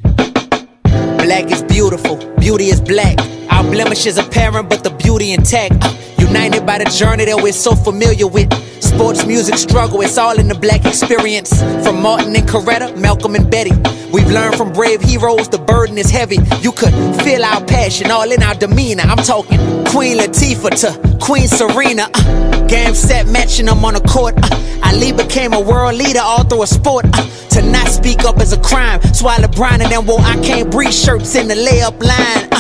Black 0.84 1.52
is 1.52 1.62
beautiful, 1.64 2.18
beauty 2.40 2.66
is 2.66 2.82
black. 2.82 3.18
Our 3.52 3.64
blemishes 3.64 4.18
apparent, 4.18 4.70
but 4.70 4.84
the 4.84 4.90
beauty 4.90 5.34
intact. 5.34 5.76
Uh, 5.84 5.94
united 6.18 6.66
by 6.66 6.78
the 6.78 6.86
journey 6.86 7.26
that 7.26 7.42
we're 7.42 7.54
so 7.54 7.76
familiar 7.76 8.28
with. 8.28 8.52
Sports, 8.82 9.26
music, 9.26 9.56
struggle, 9.56 10.02
it's 10.02 10.18
all 10.18 10.40
in 10.40 10.48
the 10.48 10.56
black 10.56 10.86
experience. 10.86 11.62
From 11.84 12.02
Martin 12.02 12.36
and 12.36 12.48
Coretta, 12.48 12.98
Malcolm 12.98 13.36
and 13.36 13.50
Betty. 13.50 13.72
We've 14.12 14.30
learned 14.32 14.56
from 14.56 14.74
brave 14.74 15.02
heroes, 15.02 15.50
the 15.50 15.60
burden 15.60 15.98
is 15.98 16.10
heavy. 16.10 16.38
You 16.62 16.72
could 16.72 16.94
feel 17.24 17.44
our 17.44 17.64
passion 17.66 18.10
all 18.10 18.32
in 18.32 18.42
our 18.42 18.56
demeanor. 18.56 19.04
I'm 19.04 19.18
talking 19.18 19.60
Queen 19.86 20.18
Latifah 20.18 20.80
to 20.82 21.07
Queen 21.20 21.48
Serena. 21.48 22.10
Uh, 22.14 22.68
game 22.68 22.96
set, 22.96 23.28
matching 23.28 23.66
them 23.66 23.84
on 23.86 23.94
the 23.94 24.02
court. 24.02 24.36
Uh, 24.38 24.88
Ali 24.88 25.12
became 25.12 25.54
a 25.54 25.60
world 25.60 25.96
leader 25.96 26.22
all 26.22 26.44
through 26.44 26.64
a 26.64 26.68
sport. 26.68 27.06
Uh, 27.14 27.28
to 27.50 27.62
not 27.62 27.88
speak 27.88 28.24
up 28.24 28.42
is 28.42 28.54
a 28.54 28.62
crime. 28.62 29.02
So 29.14 29.28
I 29.28 29.38
and 29.38 29.92
them 29.92 30.06
wore 30.06 30.22
I 30.22 30.36
can't 30.42 30.72
breathe 30.72 30.94
shirts 30.94 31.36
in 31.36 31.48
the 31.48 31.56
layup 31.56 32.02
line. 32.04 32.57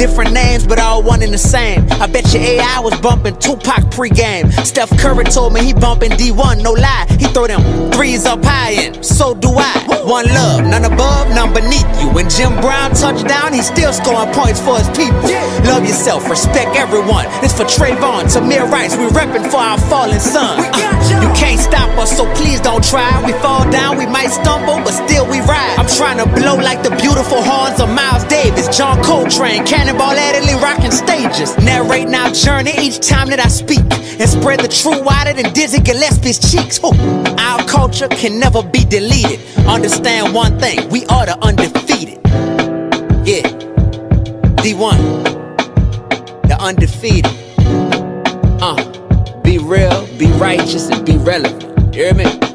Different 0.00 0.32
names, 0.32 0.66
but 0.66 0.78
all 0.78 1.02
one 1.02 1.22
and 1.22 1.30
the 1.30 1.36
same. 1.36 1.86
I 2.00 2.06
bet 2.06 2.32
your 2.32 2.42
AI 2.42 2.80
was 2.80 2.98
bumping 3.00 3.36
Tupac 3.36 3.84
pregame. 3.92 4.50
Steph 4.64 4.88
Curry 4.96 5.24
told 5.24 5.52
me 5.52 5.60
he 5.62 5.74
bumping 5.74 6.16
Dee-1, 6.16 6.62
no 6.62 6.72
lie. 6.72 7.04
He 7.18 7.26
throw 7.26 7.46
them 7.46 7.92
threes 7.92 8.24
up 8.24 8.42
high, 8.42 8.72
and 8.80 9.04
so 9.04 9.34
do 9.34 9.50
I. 9.52 10.00
One 10.08 10.24
love, 10.32 10.64
none 10.64 10.86
above, 10.86 11.28
none 11.36 11.52
beneath 11.52 11.84
you. 12.00 12.08
When 12.08 12.30
Jim 12.30 12.56
Brown 12.62 12.94
touched 12.94 13.28
down, 13.28 13.52
he's 13.52 13.66
still 13.66 13.92
scoring 13.92 14.32
points 14.32 14.58
for 14.58 14.78
his 14.78 14.88
people. 14.96 15.28
Love 15.68 15.84
yourself, 15.84 16.30
respect 16.30 16.76
everyone. 16.76 17.26
It's 17.44 17.52
for 17.52 17.64
Trayvon, 17.68 18.32
Tamir 18.32 18.64
Rice. 18.72 18.96
We 18.96 19.04
reppin' 19.12 19.50
for 19.50 19.60
our 19.60 19.78
fallen 19.92 20.18
son. 20.18 20.64
Uh, 20.72 21.20
you 21.20 21.28
can't 21.36 21.60
stop 21.60 21.90
us, 21.98 22.16
so 22.16 22.24
please 22.36 22.58
don't 22.62 22.82
try. 22.82 23.12
We 23.26 23.32
fall 23.44 23.70
down, 23.70 23.98
we 23.98 24.06
might 24.06 24.32
stumble, 24.32 24.80
but 24.80 24.96
still 24.96 25.28
we 25.28 25.40
ride. 25.40 25.76
I'm 25.76 25.86
trying 25.86 26.16
to 26.16 26.26
blow 26.40 26.56
like 26.56 26.82
the 26.82 26.96
beautiful 26.96 27.42
horns 27.42 27.80
of 27.80 27.90
Miles 27.90 28.24
Davis, 28.24 28.74
John 28.74 28.96
Coltrane, 29.04 29.66
Cannonball 29.66 29.89
Adderley, 29.98 30.54
rocking 30.62 30.90
stages. 30.90 31.56
Narrating 31.58 32.14
our 32.14 32.30
journey 32.30 32.72
each 32.78 33.00
time 33.06 33.28
that 33.30 33.40
I 33.40 33.48
speak, 33.48 33.80
and 33.80 34.28
spread 34.28 34.60
the 34.60 34.68
truth 34.68 35.02
wider 35.04 35.32
than 35.32 35.52
Dizzy 35.52 35.80
Gillespie's 35.80 36.38
cheeks. 36.38 36.78
Ooh, 36.84 36.92
Our 37.38 37.64
culture 37.66 38.08
can 38.08 38.38
never 38.38 38.62
be 38.62 38.84
deleted. 38.84 39.40
Understand 39.66 40.34
one 40.34 40.58
thing, 40.58 40.88
we 40.90 41.04
are 41.06 41.26
the 41.26 41.38
undefeated. 41.42 42.18
Yeah, 43.26 43.42
Dee-1, 44.62 44.96
the 46.48 46.56
undefeated. 46.60 47.32
Uh, 48.62 48.76
be 49.42 49.58
real, 49.58 50.06
be 50.18 50.26
righteous, 50.38 50.88
and 50.90 51.04
be 51.04 51.16
relevant. 51.16 51.94
You 51.94 52.04
hear 52.04 52.14
me? 52.14 52.49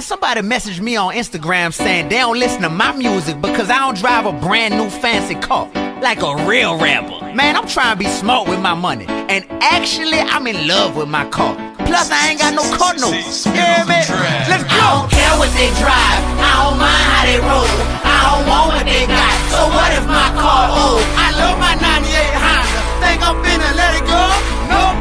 Man, 0.00 0.06
somebody 0.06 0.40
messaged 0.40 0.80
me 0.80 0.96
on 0.96 1.12
Instagram 1.12 1.74
saying 1.74 2.08
they 2.08 2.16
don't 2.16 2.38
listen 2.38 2.62
to 2.62 2.70
my 2.70 2.90
music 2.96 3.38
because 3.38 3.68
I 3.68 3.80
don't 3.80 3.98
drive 3.98 4.24
a 4.24 4.32
brand 4.32 4.72
new 4.78 4.88
fancy 4.88 5.34
car. 5.34 5.68
Like 6.00 6.22
a 6.22 6.48
real 6.48 6.78
rapper. 6.78 7.20
Man, 7.36 7.54
I'm 7.54 7.68
trying 7.68 7.92
to 7.92 7.98
be 7.98 8.08
smart 8.08 8.48
with 8.48 8.60
my 8.60 8.72
money. 8.72 9.04
And 9.28 9.44
actually, 9.60 10.16
I'm 10.16 10.46
in 10.46 10.66
love 10.66 10.96
with 10.96 11.10
my 11.10 11.28
car. 11.28 11.52
Plus, 11.84 12.10
I 12.10 12.30
ain't 12.30 12.40
got 12.40 12.54
no 12.54 12.64
car 12.80 12.96
notes. 12.96 13.44
You 13.44 13.52
hear 13.52 13.84
me? 13.84 14.00
Let's 14.48 14.64
go. 14.64 14.72
I 14.72 15.04
don't 15.04 15.10
care 15.12 15.36
what 15.36 15.52
they 15.52 15.68
drive, 15.76 16.20
I 16.40 16.52
don't 16.64 16.80
mind 16.80 17.04
how 17.12 17.22
they 17.28 17.36
roll. 17.44 17.68
I 18.00 18.16
don't 18.24 18.44
want 18.48 18.66
what 18.72 18.86
they 18.88 19.04
got, 19.04 19.36
so 19.52 19.68
what 19.68 19.92
if 19.92 20.08
my 20.08 20.32
car 20.40 20.80
old? 20.80 21.04
I 21.20 21.28
love 21.36 21.60
my 21.60 21.76
98 21.76 22.40
Honda. 22.40 22.80
Think 23.04 23.20
I'm 23.20 23.36
finna 23.44 23.68
let 23.76 24.00
it 24.00 24.08
go? 24.08 24.24
Nope, 24.64 24.96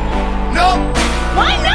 nope. 0.52 0.82
Why 1.40 1.56
not? 1.64 1.69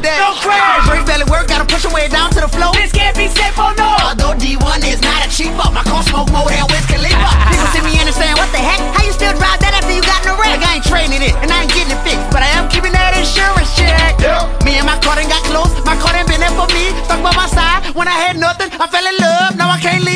today. 0.00 0.16
No 0.16 0.32
crash. 0.40 0.88
Break 0.88 1.04
belly 1.04 1.28
work, 1.28 1.46
gotta 1.46 1.68
push 1.68 1.84
your 1.84 1.92
way 1.92 2.08
down 2.08 2.32
to 2.32 2.40
the 2.40 2.48
floor. 2.48 2.72
This 2.72 2.90
can't 2.90 3.16
be 3.16 3.28
safe 3.28 3.52
simple, 3.52 3.70
no. 3.76 3.92
Although 4.00 4.34
Dee-1 4.40 4.80
is 4.88 5.00
not 5.04 5.20
a 5.20 5.28
cheap 5.28 5.52
up, 5.60 5.76
my 5.76 5.84
car 5.84 6.02
smoke 6.02 6.32
more 6.32 6.48
than 6.48 6.64
Wiz 6.72 6.84
Khalifa. 6.88 7.28
People 7.52 7.68
see 7.76 7.84
me 7.84 7.92
in 8.00 8.08
and 8.08 8.16
saying, 8.16 8.36
what 8.40 8.48
the 8.50 8.62
heck? 8.62 8.80
How 8.96 9.04
you 9.04 9.12
still 9.12 9.36
drive 9.36 9.60
that 9.60 9.76
after 9.76 9.92
you 9.92 10.02
got 10.02 10.24
in 10.24 10.32
a 10.32 10.36
wreck? 10.40 10.56
Like 10.56 10.64
I 10.64 10.80
ain't 10.80 10.86
training 10.88 11.20
it, 11.20 11.36
and 11.44 11.52
I 11.52 11.68
ain't 11.68 11.72
getting 11.76 11.92
it 11.92 12.00
fixed, 12.00 12.24
but 12.32 12.40
I 12.40 12.50
am 12.56 12.66
keeping 12.72 12.92
that 12.96 13.12
insurance 13.12 13.76
check. 13.76 14.16
Yeah. 14.18 14.48
Me 14.64 14.80
and 14.80 14.88
my 14.88 14.96
car 15.04 15.20
done 15.20 15.28
got 15.28 15.44
close, 15.44 15.70
my 15.84 15.96
car 16.00 16.16
done 16.16 16.26
been 16.26 16.40
there 16.40 16.54
for 16.56 16.68
me, 16.72 16.96
stuck 17.04 17.20
by 17.20 17.34
my 17.36 17.46
side. 17.46 17.92
When 17.92 18.08
I 18.08 18.16
had 18.16 18.40
nothing, 18.40 18.72
I 18.80 18.86
fell 18.88 19.04
in 19.04 19.16
love, 19.20 19.56
now 19.60 19.68
I 19.68 19.78
can't 19.78 20.04
leave. 20.04 20.09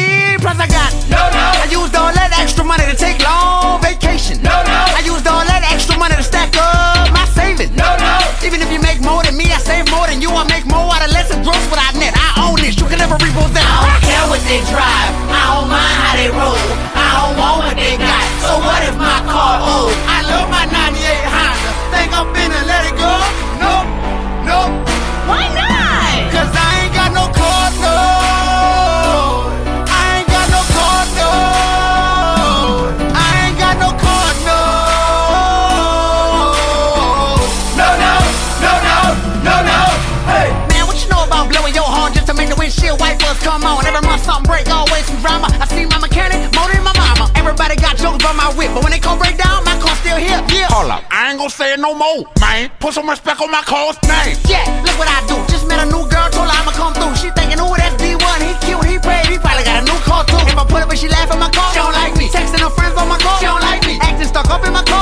Everybody 48.14 48.22
got 48.22 48.22
jokes 48.22 48.22
about 48.22 48.36
my 48.36 48.58
whip, 48.58 48.70
but 48.74 48.82
when 48.82 48.92
they 48.92 48.98
come 48.98 49.18
break 49.18 49.36
down, 49.36 49.64
my 49.64 49.74
car 49.80 49.94
still 49.96 50.16
here. 50.16 50.38
Yeah. 50.48 50.70
Hold 50.70 50.90
up, 50.90 51.02
I 51.10 51.30
ain't 51.30 51.38
gonna 51.38 51.50
say 51.50 51.74
it 51.74 51.80
no 51.80 51.94
more, 51.94 52.26
man. 52.40 52.70
Put 52.78 52.94
some 52.94 53.08
respect 53.08 53.40
on 53.40 53.50
my 53.50 53.62
car's 53.62 53.98
name. 54.06 54.38
Yeah, 54.46 54.62
look 54.86 54.96
what 54.98 55.08
I 55.08 55.18
do. 55.26 55.34
Just 55.50 55.66
met 55.66 55.82
a 55.82 55.86
new 55.86 56.06
girl, 56.06 56.30
told 56.30 56.46
her 56.46 56.54
I'ma 56.54 56.72
come 56.72 56.94
through. 56.94 57.14
She 57.18 57.30
thinking, 57.34 57.58
ooh, 57.58 57.74
that's 57.74 57.96
Dee-1. 57.98 58.38
He 58.46 58.54
cute, 58.62 58.84
he 58.86 58.98
paid, 58.98 59.26
he 59.26 59.38
probably 59.38 59.64
got 59.66 59.82
a 59.82 59.84
new 59.84 59.98
car 60.06 60.22
too. 60.24 60.38
If 60.46 60.54
I 60.54 60.64
put 60.64 60.82
up 60.82 60.90
and 60.90 60.98
she 60.98 61.08
laugh 61.08 61.30
at 61.30 61.38
my 61.38 61.50
car, 61.50 61.74
she 61.74 61.82
don't 61.82 61.94
like 61.94 62.14
me. 62.14 62.30
Texting 62.30 62.62
her 62.62 62.70
friends 62.70 62.94
on 62.94 63.08
my 63.08 63.18
car, 63.18 63.38
she 63.40 63.46
don't 63.50 63.62
like 63.62 63.82
me. 63.82 63.98
Acting 63.98 64.28
stuck 64.30 64.46
up 64.50 64.62
in 64.62 64.72
my 64.72 64.84
car, 64.86 64.93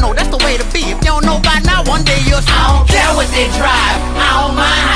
No 0.00 0.12
that's 0.12 0.28
the 0.28 0.38
way 0.44 0.56
to 0.56 0.64
be. 0.72 0.80
If 0.80 0.98
you 1.04 1.10
don't 1.12 1.24
know 1.24 1.38
by 1.40 1.60
now, 1.64 1.84
one 1.84 2.04
day 2.04 2.18
you'll. 2.26 2.40
I 2.46 2.78
don't 2.78 2.88
care 2.88 3.14
what 3.14 3.28
they 3.30 3.46
drive. 3.56 4.00
I 4.18 4.46
don't 4.46 4.56
mind 4.56 4.93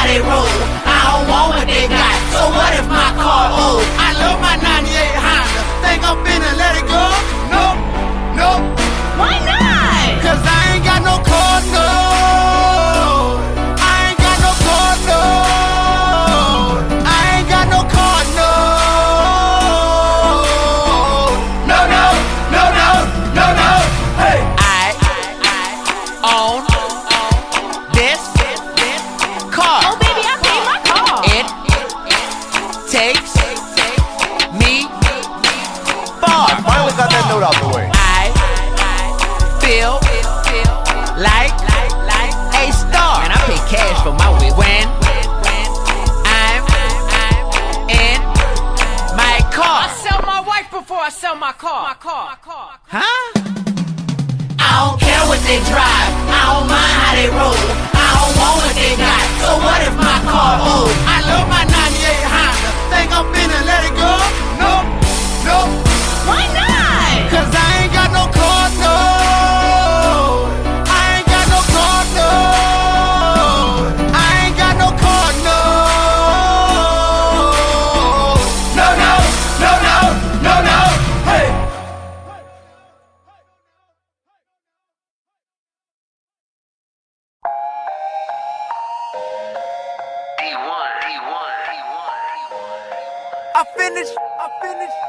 finished, 93.76 94.14
I 94.16 94.48
finished, 94.62 95.00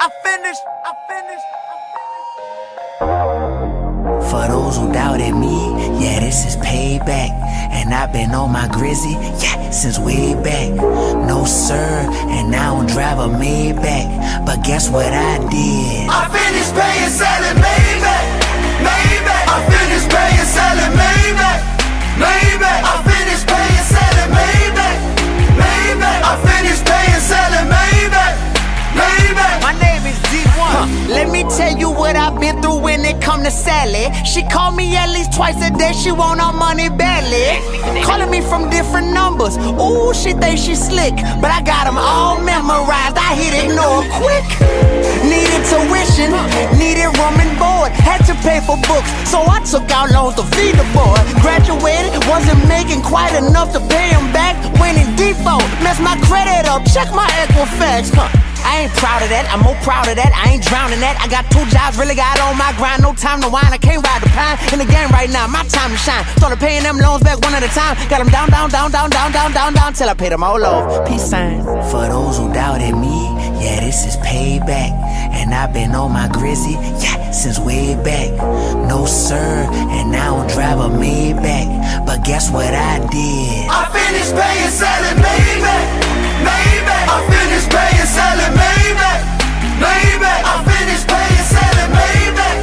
I 0.00 0.08
finished, 0.22 0.64
I 0.84 0.92
finished. 1.08 1.48
For 4.30 4.46
those 4.48 4.76
who 4.76 4.92
doubted 4.92 5.34
me, 5.34 5.72
yeah, 6.02 6.20
this 6.20 6.46
is 6.46 6.56
payback. 6.56 7.30
And 7.70 7.92
I've 7.94 8.12
been 8.12 8.34
on 8.34 8.52
my 8.52 8.68
grizzy, 8.68 9.16
yeah, 9.42 9.70
since 9.70 9.98
way 9.98 10.34
back. 10.34 10.70
No 11.26 11.44
sir, 11.44 12.06
and 12.28 12.54
I 12.54 12.74
don't 12.74 12.88
drive 12.88 13.18
a 13.18 13.28
Maybach. 13.28 14.46
But 14.46 14.62
guess 14.64 14.88
what 14.90 15.12
I 15.12 15.38
did? 15.50 16.08
I 16.08 16.28
finished 16.28 16.74
paying, 16.74 17.10
selling 17.10 17.58
Maybach, 17.58 18.26
Maybach. 18.84 19.44
I 19.48 19.58
finished 19.72 20.10
paying, 20.10 20.46
selling 20.46 20.94
Maybach, 20.96 21.60
Maybach. 22.22 22.82
I 22.84 23.07
I 26.30 26.32
finished 26.46 26.84
paying, 26.84 27.20
selling 27.20 27.68
Maybach. 27.70 27.97
Dee-1. 30.30 31.08
Let 31.08 31.30
me 31.30 31.42
tell 31.44 31.76
you 31.76 31.90
what 31.90 32.14
I've 32.16 32.38
been 32.38 32.60
through 32.60 32.80
when 32.80 33.04
it 33.04 33.20
come 33.20 33.42
to 33.44 33.50
Sallie. 33.50 34.12
She 34.24 34.42
call 34.42 34.72
me 34.72 34.94
at 34.96 35.08
least 35.08 35.32
twice 35.32 35.56
a 35.64 35.70
day. 35.70 35.92
She 35.92 36.12
want 36.12 36.40
our 36.40 36.52
money 36.52 36.88
badly. 36.90 37.60
Calling 38.04 38.30
me 38.30 38.40
from 38.40 38.68
different 38.68 39.12
numbers. 39.12 39.56
Ooh, 39.80 40.12
she 40.12 40.32
think 40.34 40.58
she 40.58 40.74
slick, 40.74 41.14
but 41.40 41.50
I 41.50 41.62
got 41.62 41.84
them 41.84 41.96
all 41.96 42.40
memorized. 42.40 43.16
I 43.16 43.34
hit 43.40 43.54
ignore 43.56 44.04
quick. 44.20 44.44
Needed 45.24 45.64
tuition, 45.64 46.30
needed 46.76 47.08
room 47.16 47.36
and 47.40 47.54
board. 47.58 47.90
Had 47.92 48.20
to 48.28 48.34
pay 48.44 48.60
for 48.60 48.76
books, 48.84 49.08
so 49.28 49.40
I 49.48 49.60
took 49.64 49.90
out 49.90 50.10
loans 50.10 50.36
to 50.36 50.44
feed 50.56 50.76
the 50.76 50.86
boy. 50.92 51.16
Graduated, 51.40 52.12
wasn't 52.28 52.60
making 52.68 53.02
quite 53.02 53.34
enough 53.36 53.72
to 53.72 53.80
pay 53.80 54.08
him 54.12 54.32
back. 54.32 54.56
Went 54.78 54.98
in 54.98 55.08
default, 55.16 55.64
messed 55.82 56.02
my 56.02 56.16
credit 56.28 56.68
up. 56.68 56.84
Check 56.92 57.08
my 57.12 57.28
Equifax, 57.44 58.12
huh? 58.14 58.47
I 58.68 58.84
ain't 58.84 58.92
proud 59.00 59.24
of 59.24 59.32
that, 59.32 59.48
I'm 59.48 59.64
more 59.64 59.80
proud 59.80 60.12
of 60.12 60.20
that. 60.20 60.28
I 60.36 60.52
ain't 60.52 60.60
drowning 60.60 61.00
that. 61.00 61.16
I 61.16 61.26
got 61.26 61.48
two 61.48 61.64
jobs, 61.72 61.96
really 61.96 62.12
got 62.12 62.36
on 62.36 62.60
my 62.60 62.76
grind. 62.76 63.00
No 63.00 63.16
time 63.16 63.40
to 63.40 63.48
whine, 63.48 63.72
I 63.72 63.80
can't 63.80 64.04
ride 64.04 64.20
the 64.20 64.28
pine. 64.36 64.60
In 64.76 64.78
the 64.78 64.84
game 64.84 65.08
right 65.08 65.32
now, 65.32 65.48
my 65.48 65.64
time 65.72 65.88
to 65.88 65.96
shine. 65.96 66.20
Started 66.36 66.60
paying 66.60 66.84
them 66.84 67.00
loans 67.00 67.24
back 67.24 67.40
one 67.40 67.56
at 67.56 67.64
a 67.64 67.72
time. 67.72 67.96
Got 68.12 68.20
them 68.20 68.28
down, 68.28 68.52
down, 68.52 68.68
down, 68.68 68.92
down, 68.92 69.08
down, 69.08 69.32
down, 69.32 69.50
down, 69.56 69.72
down, 69.72 69.90
till 69.96 70.12
I 70.12 70.14
paid 70.14 70.36
them 70.36 70.44
all 70.44 70.60
off. 70.60 71.08
Peace 71.08 71.24
sign. 71.24 71.64
For 71.88 72.04
those 72.12 72.36
who 72.36 72.52
doubted 72.52 72.92
me, 72.92 73.16
yeah, 73.56 73.80
this 73.80 74.04
is 74.04 74.20
payback. 74.20 74.92
And 75.32 75.56
I've 75.56 75.72
been 75.72 75.96
on 75.96 76.12
my 76.12 76.28
grizzy, 76.28 76.76
yeah, 77.00 77.32
since 77.32 77.58
way 77.58 77.96
back. 78.04 78.36
No 78.84 79.08
sir, 79.08 79.64
and 79.96 80.12
I 80.12 80.28
don't 80.28 80.48
drive 80.52 80.78
a 80.78 80.92
Maybach. 80.92 82.04
But 82.04 82.20
guess 82.22 82.52
what 82.52 82.68
I 82.68 83.00
did? 83.08 83.64
I 83.72 83.88
finished 83.96 84.36
paying, 84.36 84.70
selling 84.76 85.18
Maybach, 85.24 85.88
Maybach. 86.44 86.77
I 87.18 87.26
finished 87.26 87.68
paying, 87.74 88.06
selling 88.06 88.54
Maybach, 88.54 89.20
Maybach. 89.82 90.40
I 90.46 90.54
finished 90.70 91.06
paying, 91.10 91.46
selling 91.50 91.90
Maybach, 91.90 92.56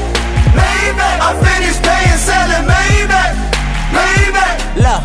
Maybach. 0.56 1.18
I 1.28 1.30
finished 1.44 1.82
paying, 1.84 2.20
selling 2.24 2.64
Maybach, 2.64 3.32
Maybach. 3.92 4.56
Look, 4.80 5.04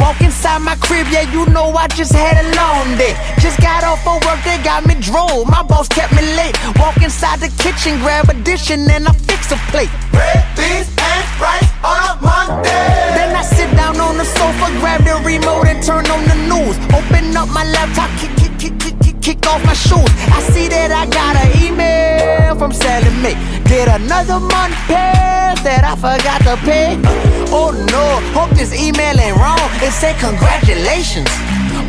walk 0.00 0.20
inside 0.22 0.60
my 0.60 0.76
crib, 0.76 1.08
yeah, 1.12 1.30
you 1.30 1.44
know 1.52 1.76
I 1.76 1.88
just 1.88 2.12
had 2.12 2.40
a 2.40 2.46
long 2.56 2.96
day. 2.96 3.12
Just 3.38 3.60
got 3.60 3.84
off 3.84 4.00
of 4.08 4.24
work, 4.24 4.40
they 4.44 4.56
got 4.64 4.86
me 4.86 4.94
drove. 4.94 5.46
My 5.46 5.62
boss 5.62 5.86
kept 5.86 6.14
me 6.16 6.22
late. 6.40 6.56
Walk 6.78 6.96
inside 7.02 7.40
the 7.40 7.52
kitchen, 7.62 8.00
grab 8.00 8.30
a 8.30 8.34
dish, 8.48 8.70
and 8.70 8.86
then 8.86 9.06
I 9.06 9.12
fix 9.12 9.52
a 9.52 9.56
plate. 9.68 9.92
Red 10.14 10.97
and 11.18 11.68
on 11.84 11.98
a 12.10 12.14
Monday. 12.22 12.94
Then 13.16 13.34
I 13.34 13.42
sit 13.42 13.70
down 13.76 14.00
on 14.00 14.16
the 14.16 14.24
sofa, 14.24 14.66
grab 14.80 15.04
the 15.04 15.16
remote, 15.24 15.66
and 15.66 15.82
turn 15.82 16.06
on 16.10 16.22
the 16.24 16.38
news. 16.50 16.76
Open 16.94 17.36
up 17.36 17.48
my 17.48 17.64
laptop, 17.64 18.10
kick, 18.18 18.34
kick, 18.36 18.54
kick, 18.58 18.78
kick, 18.78 19.20
kick, 19.20 19.46
off 19.46 19.64
my 19.64 19.74
shoes. 19.74 20.12
I 20.32 20.40
see 20.52 20.68
that 20.68 20.90
I 20.90 21.06
got 21.06 21.34
an 21.36 21.50
email 21.62 22.54
from 22.56 22.72
Sallie 22.72 23.10
Mae. 23.22 23.36
Did 23.64 23.88
another 23.88 24.40
month 24.40 24.74
pass 24.86 25.60
that 25.62 25.84
I 25.84 25.94
forgot 25.96 26.40
to 26.48 26.56
pay? 26.64 26.96
Uh, 27.02 27.56
oh 27.58 27.70
no, 27.92 28.04
hope 28.38 28.50
this 28.56 28.74
email 28.74 29.18
ain't 29.18 29.36
wrong. 29.36 29.68
It 29.82 29.92
said 29.92 30.16
congratulations 30.18 31.28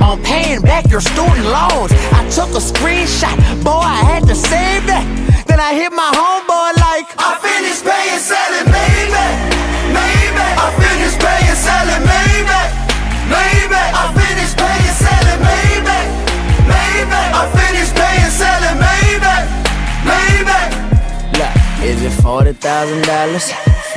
on 0.01 0.21
paying 0.23 0.61
back 0.61 0.89
your 0.89 1.01
student 1.01 1.45
loans. 1.45 1.91
I 2.13 2.25
took 2.29 2.49
a 2.55 2.61
screenshot, 2.61 3.35
boy, 3.63 3.83
I 3.83 4.01
had 4.03 4.27
to 4.27 4.35
save 4.35 4.85
that. 4.87 5.05
Then 5.47 5.59
I 5.59 5.73
hit 5.73 5.91
my 5.91 6.09
homeboy 6.13 6.71
like, 6.79 7.07
I 7.17 7.37
finished 7.41 7.83
paying 7.83 8.21
Sally 8.21 8.63
Maybach, 8.69 9.33
Maybach. 9.95 10.55
I 10.59 10.67
finished 10.77 11.19
paying 11.19 11.57
Sally 11.57 11.97
Maybach, 12.05 12.69
Maybach. 13.33 13.89
I 13.97 14.05
finished 14.13 14.55
paying 14.55 14.95
Sally 14.95 15.35
Maybach, 15.41 16.07
Maybach. 16.69 17.29
I 17.33 17.43
finished 17.57 17.93
paying 17.97 18.31
Sally 18.31 18.71
Maybach, 18.77 19.45
Maybach. 20.05 20.69
Look, 21.37 21.53
is 21.83 21.99
it 22.03 22.13
forty 22.21 22.53
thousand 22.53 23.03
dollars, 23.03 23.49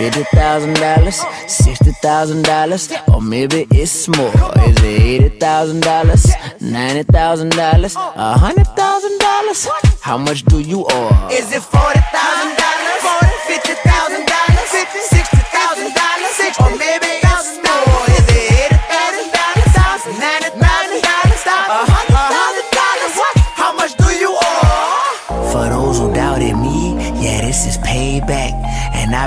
fifty 0.02 0.24
thousand 0.36 0.74
dollars, 0.74 1.22
sixty 1.46 1.92
thousand 2.02 2.42
dollars, 2.44 2.92
or 3.12 3.20
maybe 3.22 3.66
it's 3.70 4.08
more? 4.08 4.34
Is 4.66 4.76
it 4.78 4.84
eighty 4.84 5.28
thousand 5.38 5.82
dollars, 5.82 6.26
ninety 6.60 7.04
thousand 7.04 7.50
dollars, 7.52 7.94
a 7.96 8.36
hundred 8.36 8.66
thousand 8.74 9.18
dollars? 9.20 9.68
How 10.00 10.18
much 10.18 10.42
do 10.44 10.58
you 10.58 10.84
owe? 10.88 11.28
Is 11.30 11.52
it 11.52 11.62
forty 11.62 12.00
thousand 12.16 12.52
dollars, 12.58 13.02
fifty 13.46 13.74
thousand 13.88 14.26
dollars, 14.26 14.68
sixty 15.14 15.38
thousand 15.54 15.94
dollars, 15.94 16.34
or 16.58 16.70
maybe 16.76 17.21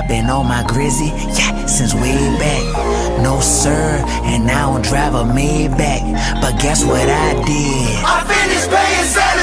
been 0.08 0.30
on 0.30 0.46
my 0.46 0.62
grizzy, 0.66 1.12
yeah, 1.38 1.66
since 1.66 1.94
way 1.94 2.16
back. 2.38 3.22
No 3.22 3.40
sir, 3.40 4.02
and 4.24 4.50
I 4.50 4.66
don't 4.66 4.84
drive 4.84 5.14
a 5.14 5.24
Maybach. 5.24 6.40
But 6.40 6.60
guess 6.60 6.84
what 6.84 7.08
I 7.08 7.34
did? 7.44 8.04
I 8.04 8.22
finished 8.24 8.70
paying 8.70 9.04
Sally 9.04 9.35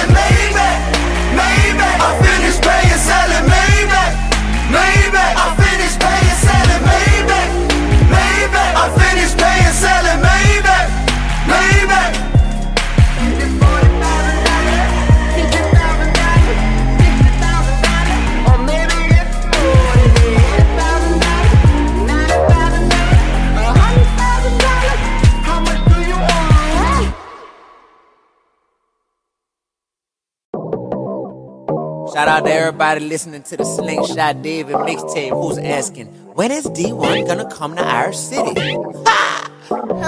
Shout 32.14 32.28
out 32.28 32.46
to 32.46 32.54
everybody 32.54 33.00
listening 33.00 33.42
to 33.42 33.58
the 33.58 33.64
Slingshot 33.64 34.44
David 34.44 34.76
mixtape 34.76 35.32
who's 35.32 35.58
asking, 35.58 36.06
when 36.36 36.52
is 36.52 36.66
Dee-1 36.66 37.26
gonna 37.26 37.50
come 37.50 37.76
to 37.76 37.84
our 37.84 38.14
city? 38.14 38.78
Ha! 39.08 39.50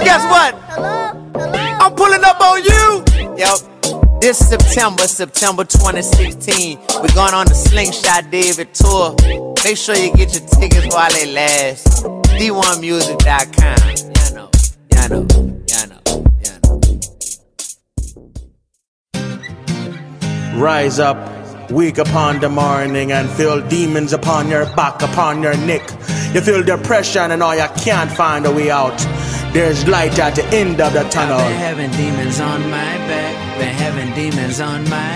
Guess 0.03 0.23
what? 0.29 0.53
I'm 1.81 1.95
pulling 1.95 2.23
up 2.23 2.39
on 2.39 2.63
you! 2.63 3.03
Yep. 3.37 4.21
This 4.21 4.37
September, 4.37 5.07
September 5.07 5.63
2016, 5.63 6.77
we're 7.01 7.07
going 7.15 7.33
on 7.33 7.47
the 7.47 7.55
Slingshot 7.55 8.29
David 8.29 8.71
tour. 8.75 9.15
Make 9.63 9.77
sure 9.77 9.95
you 9.95 10.13
get 10.15 10.31
your 10.39 10.47
tickets 10.47 10.93
while 10.93 11.11
they 11.11 11.25
last. 11.33 12.03
D1music.com. 12.37 13.79
Yeah, 14.13 14.29
know. 14.29 14.51
Yeah, 14.91 15.07
know. 15.07 15.25
Yeah, 15.67 15.85
know. 15.85 16.01
Yeah, 16.43 16.59
know. 20.53 20.61
Rise 20.61 20.99
up, 20.99 21.17
wake 21.69 21.97
upon 21.97 22.39
the 22.39 22.49
morning, 22.49 23.11
and 23.11 23.29
feel 23.29 23.61
demons 23.67 24.13
upon 24.13 24.49
your 24.49 24.65
back, 24.75 25.01
upon 25.01 25.41
your 25.41 25.57
neck. 25.57 25.83
You 26.33 26.41
feel 26.41 26.63
depression, 26.63 27.31
and 27.31 27.41
all 27.41 27.55
you 27.55 27.67
can't 27.77 28.11
find 28.11 28.45
a 28.45 28.51
way 28.51 28.69
out. 28.71 28.97
There's 29.53 29.87
light 29.87 30.19
at 30.19 30.35
the 30.35 30.45
end 30.47 30.81
of 30.81 30.93
the 30.93 31.03
tunnel. 31.03 31.37
I've 31.37 31.47
been 31.47 31.59
having 31.59 31.91
demons 31.91 32.39
on 32.39 32.61
my 32.63 32.97
back, 33.07 33.57
been 33.57 33.75
having 33.75 34.13
demons 34.13 34.59
on 34.59 34.83
my 34.83 35.15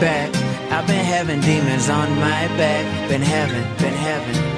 back. 0.00 0.34
I've 0.70 0.86
been 0.86 1.04
having 1.04 1.40
demons 1.40 1.88
on 1.88 2.10
my 2.16 2.46
back, 2.56 3.08
been 3.08 3.22
having, 3.22 3.62
been 3.78 3.92
having, 3.92 4.34
been 4.34 4.34
having. 4.34 4.57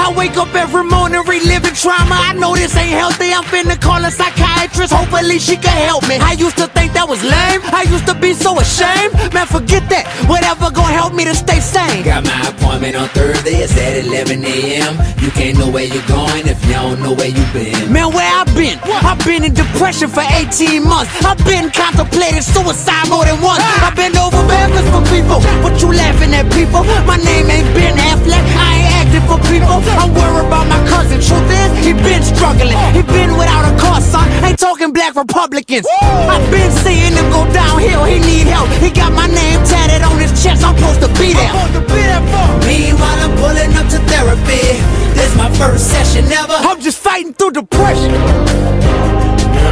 I 0.00 0.12
wake 0.16 0.36
up 0.36 0.52
every 0.54 0.84
morning 0.84 1.22
reliving 1.26 1.74
trauma. 1.74 2.16
I 2.16 2.32
know 2.32 2.54
this 2.56 2.74
ain't 2.76 2.96
healthy. 2.96 3.32
I'm 3.32 3.44
finna 3.44 3.78
call 3.80 4.02
a 4.04 4.10
psychiatrist. 4.10 4.92
Hopefully 4.92 5.38
she 5.38 5.56
can 5.56 5.76
help 5.86 6.08
me. 6.08 6.16
I 6.16 6.32
used 6.32 6.56
to 6.56 6.66
think 6.68 6.94
that 6.94 7.06
was 7.06 7.22
lame. 7.22 7.60
I 7.68 7.84
used 7.84 8.06
to 8.06 8.14
be 8.14 8.32
so 8.32 8.58
ashamed. 8.58 9.12
Man, 9.34 9.46
forget 9.46 9.84
that. 9.92 10.08
Whatever 10.26 10.70
gonna 10.72 10.96
help 10.96 11.12
me 11.12 11.24
to 11.24 11.34
stay 11.34 11.60
sane. 11.60 12.02
Got 12.02 12.24
my 12.24 12.40
appointment 12.48 12.96
on 12.96 13.08
Thursday, 13.12 13.60
it's 13.60 13.76
at 13.76 14.04
11 14.06 14.42
a.m. 14.44 14.96
You 15.20 15.30
can't 15.36 15.58
know 15.58 15.68
where 15.70 15.84
you're 15.84 16.08
going 16.08 16.48
if 16.48 16.58
you 16.64 16.72
don't 16.72 17.00
know 17.04 17.12
where 17.12 17.28
you've 17.28 17.52
been. 17.52 17.92
Man, 17.92 18.08
where 18.16 18.30
I've 18.40 18.48
been? 18.56 18.80
I've 19.04 19.20
been 19.24 19.44
in 19.44 19.52
depression 19.52 20.08
for 20.08 20.24
18 20.24 20.80
months. 20.82 21.12
I've 21.22 21.38
been 21.44 21.68
contemplating 21.70 22.40
suicide 22.40 23.06
more 23.12 23.24
than 23.28 23.36
once. 23.44 23.60
Ah! 23.60 23.92
I've 23.92 23.96
been 23.96 24.16
over 24.16 24.40
backwards 24.48 24.88
for 24.88 25.04
people, 25.12 25.44
but 25.60 25.76
you 25.84 25.92
laughing 25.92 26.32
at 26.32 26.48
people. 26.56 26.88
My 27.04 27.20
name 27.20 27.52
ain't 27.52 27.68
Ben 27.76 27.96
Affleck. 28.10 28.44
I 28.56 28.80
ain't 28.80 28.90
acting 29.04 29.24
for 29.28 29.38
people. 29.52 29.89
I'm 29.98 30.12
worried 30.14 30.46
about 30.46 30.66
my 30.68 30.80
cousin. 30.86 31.18
Truth 31.20 31.50
is, 31.50 31.70
he 31.84 31.92
been 31.92 32.22
struggling. 32.22 32.76
He 32.94 33.02
been 33.02 33.34
without 33.38 33.64
a 33.66 33.74
car, 33.78 34.00
son. 34.00 34.28
Ain't 34.44 34.58
talking 34.58 34.92
black 34.92 35.16
Republicans. 35.16 35.86
I've 36.02 36.44
been 36.50 36.70
seeing 36.84 37.12
him 37.12 37.26
go 37.30 37.44
downhill. 37.52 38.04
He 38.04 38.18
need 38.20 38.46
help. 38.46 38.68
He 38.78 38.90
got 38.90 39.12
my 39.12 39.26
name 39.26 39.58
tatted 39.64 40.02
on 40.02 40.18
his 40.18 40.30
chest. 40.42 40.64
I'm 40.64 40.76
supposed 40.76 41.00
to 41.02 41.08
be 41.20 41.32
there. 41.32 41.50
I'm 41.50 41.72
to 41.74 41.80
be 41.80 42.02
there 42.06 42.24
for. 42.30 42.46
Meanwhile, 42.66 43.18
I'm 43.24 43.34
pulling 43.38 43.72
up 43.74 43.86
to 43.90 43.98
therapy. 44.06 44.78
This 45.14 45.34
my 45.36 45.50
first 45.58 45.90
session 45.90 46.24
ever. 46.30 46.54
I'm 46.54 46.80
just 46.80 46.98
fighting 46.98 47.34
through 47.34 47.52
depression. 47.52 48.12
You 48.12 48.18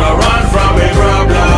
know, 0.03 0.17
run 0.19 0.43
from 0.51 0.77
a 0.81 0.89
problem. 0.95 1.58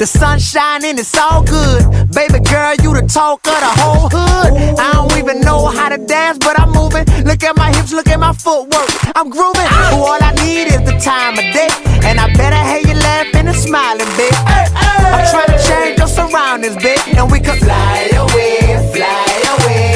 The 0.00 0.06
sun 0.06 0.38
shining, 0.38 0.98
it's 0.98 1.14
all 1.14 1.44
good. 1.44 1.84
Baby 2.16 2.40
girl, 2.48 2.74
you 2.80 2.94
the 2.96 3.04
talk 3.06 3.46
of 3.46 3.60
the 3.60 3.72
whole 3.84 4.08
hood. 4.08 4.80
I 4.80 4.92
don't 4.94 5.12
even 5.18 5.42
know 5.42 5.66
how 5.66 5.90
to 5.90 5.98
dance, 5.98 6.38
but 6.38 6.58
I'm 6.58 6.72
moving. 6.72 7.04
Look 7.28 7.44
at 7.44 7.54
my 7.54 7.68
hips, 7.76 7.92
look 7.92 8.08
at 8.08 8.18
my 8.18 8.32
footwork. 8.32 8.88
I'm 9.14 9.28
grooving. 9.28 9.68
All 9.92 10.16
I 10.16 10.32
need 10.40 10.72
is 10.72 10.80
the 10.88 10.96
time 11.04 11.36
of 11.36 11.44
day. 11.52 11.68
And 12.08 12.18
I 12.18 12.32
better 12.32 12.62
hear 12.64 12.80
you 12.80 12.98
laughing 12.98 13.46
and 13.46 13.56
smiling, 13.56 14.08
babe. 14.16 14.32
I'm 14.48 15.28
trying 15.28 15.52
to 15.52 15.60
change 15.68 15.98
your 15.98 16.08
surroundings, 16.08 16.76
babe. 16.76 16.98
And 17.18 17.30
we 17.30 17.38
could 17.38 17.58
fly 17.58 18.08
away, 18.16 18.80
fly 18.96 19.28
away. 19.52 19.89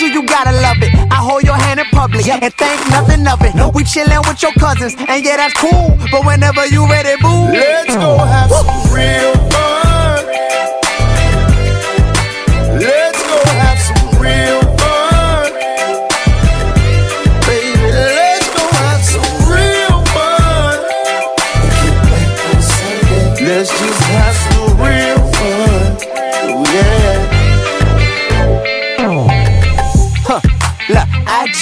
You, 0.00 0.08
you 0.08 0.26
gotta 0.26 0.52
love 0.52 0.82
it. 0.82 0.92
I 1.10 1.16
hold 1.16 1.42
your 1.44 1.54
hand 1.54 1.80
in 1.80 1.86
public 1.86 2.26
and 2.28 2.52
think 2.54 2.80
nothing 2.90 3.26
of 3.26 3.40
it. 3.42 3.54
We 3.74 3.84
chillin' 3.84 4.26
with 4.26 4.42
your 4.42 4.52
cousins, 4.52 4.94
and 4.98 5.24
yeah, 5.24 5.36
that's 5.36 5.54
cool. 5.54 5.96
But 6.10 6.24
whenever 6.26 6.66
you 6.66 6.86
ready, 6.88 7.20
boo. 7.20 7.52
Let's 7.52 7.94
go 7.94 8.16
have 8.18 8.50
some 8.50 8.94
real 8.94 9.34
fun. 9.50 10.83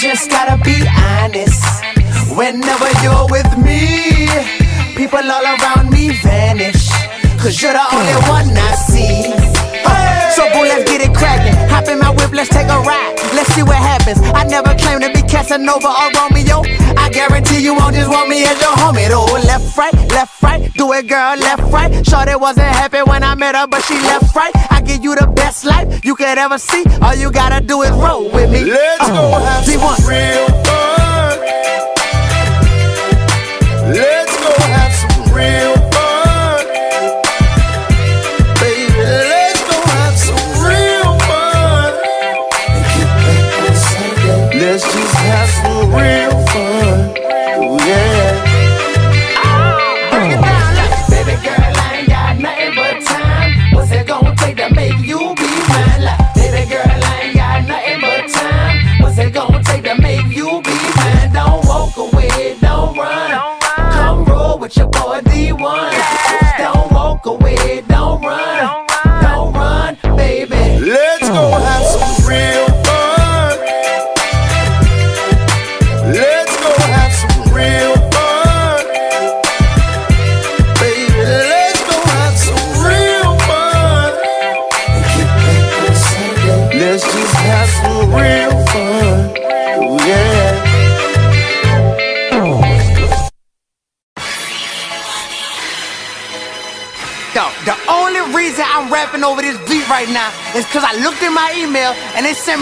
Just 0.03 0.29
gotta 0.29 0.61
be 0.65 0.83
honest. 1.15 1.63
Whenever 2.35 2.91
you're 2.99 3.25
with 3.31 3.47
me, 3.57 4.27
people 4.99 5.23
all 5.23 5.47
around 5.47 5.89
me 5.91 6.11
vanish. 6.19 6.91
Cause 7.39 7.61
you're 7.61 7.71
the 7.71 7.87
only 7.87 8.17
one 8.27 8.51
I 8.51 8.75
see. 8.75 9.31
Huh. 9.87 10.29
So, 10.35 10.43
boo, 10.51 10.67
let's 10.67 10.83
get 10.91 10.99
it 10.99 11.15
crackin'. 11.15 11.55
Hop 11.69 11.87
in 11.87 11.99
my 11.99 12.09
whip, 12.09 12.33
let's 12.33 12.49
take 12.49 12.67
a 12.67 12.79
ride. 12.83 13.15
Let's 13.31 13.53
see 13.55 13.63
what 13.63 13.77
happens. 13.77 14.19
I 14.35 14.43
never 14.43 14.75
claim 14.75 14.99
to 14.99 15.09
be 15.13 15.21
Casanova 15.23 15.87
or 15.87 16.11
Romeo. 16.19 16.67
I 16.99 17.09
guarantee 17.09 17.63
you 17.63 17.73
won't 17.73 17.95
just 17.95 18.09
want 18.09 18.27
me 18.27 18.43
as 18.43 18.59
your 18.59 18.75
homie, 18.75 19.07
though. 19.07 19.31
Left, 19.47 19.77
right, 19.77 19.93
left, 20.11 20.43
right. 20.43 20.73
Do 20.73 20.91
it, 20.91 21.07
girl, 21.07 21.37
left, 21.37 21.63
right. 21.71 22.05
Shorty 22.05 22.35
wasn't 22.35 22.67
happy 22.67 23.03
when 23.03 23.23
I 23.23 23.35
met 23.35 23.55
her, 23.55 23.67
but 23.67 23.81
she 23.83 23.95
left, 23.95 24.35
right. 24.35 24.51
I 24.69 24.81
give 24.81 25.01
you 25.01 25.15
the 25.15 25.27
best 25.27 25.63
life 25.63 26.03
you 26.03 26.15
could 26.15 26.37
ever 26.37 26.57
see. 26.57 26.83
All 27.01 27.15
you 27.15 27.31
gotta 27.31 27.63
do 27.65 27.81
is 27.83 27.91
roll 27.91 28.32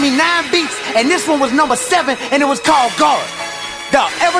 me 0.02 0.10
nine 0.10 0.50
beats, 0.50 0.76
and 0.96 1.08
this 1.08 1.28
one 1.28 1.38
was 1.38 1.52
number 1.52 1.76
seven, 1.76 2.18
and 2.32 2.42
it 2.42 2.46
was 2.46 2.58
called 2.58 2.92
God. 2.98 3.41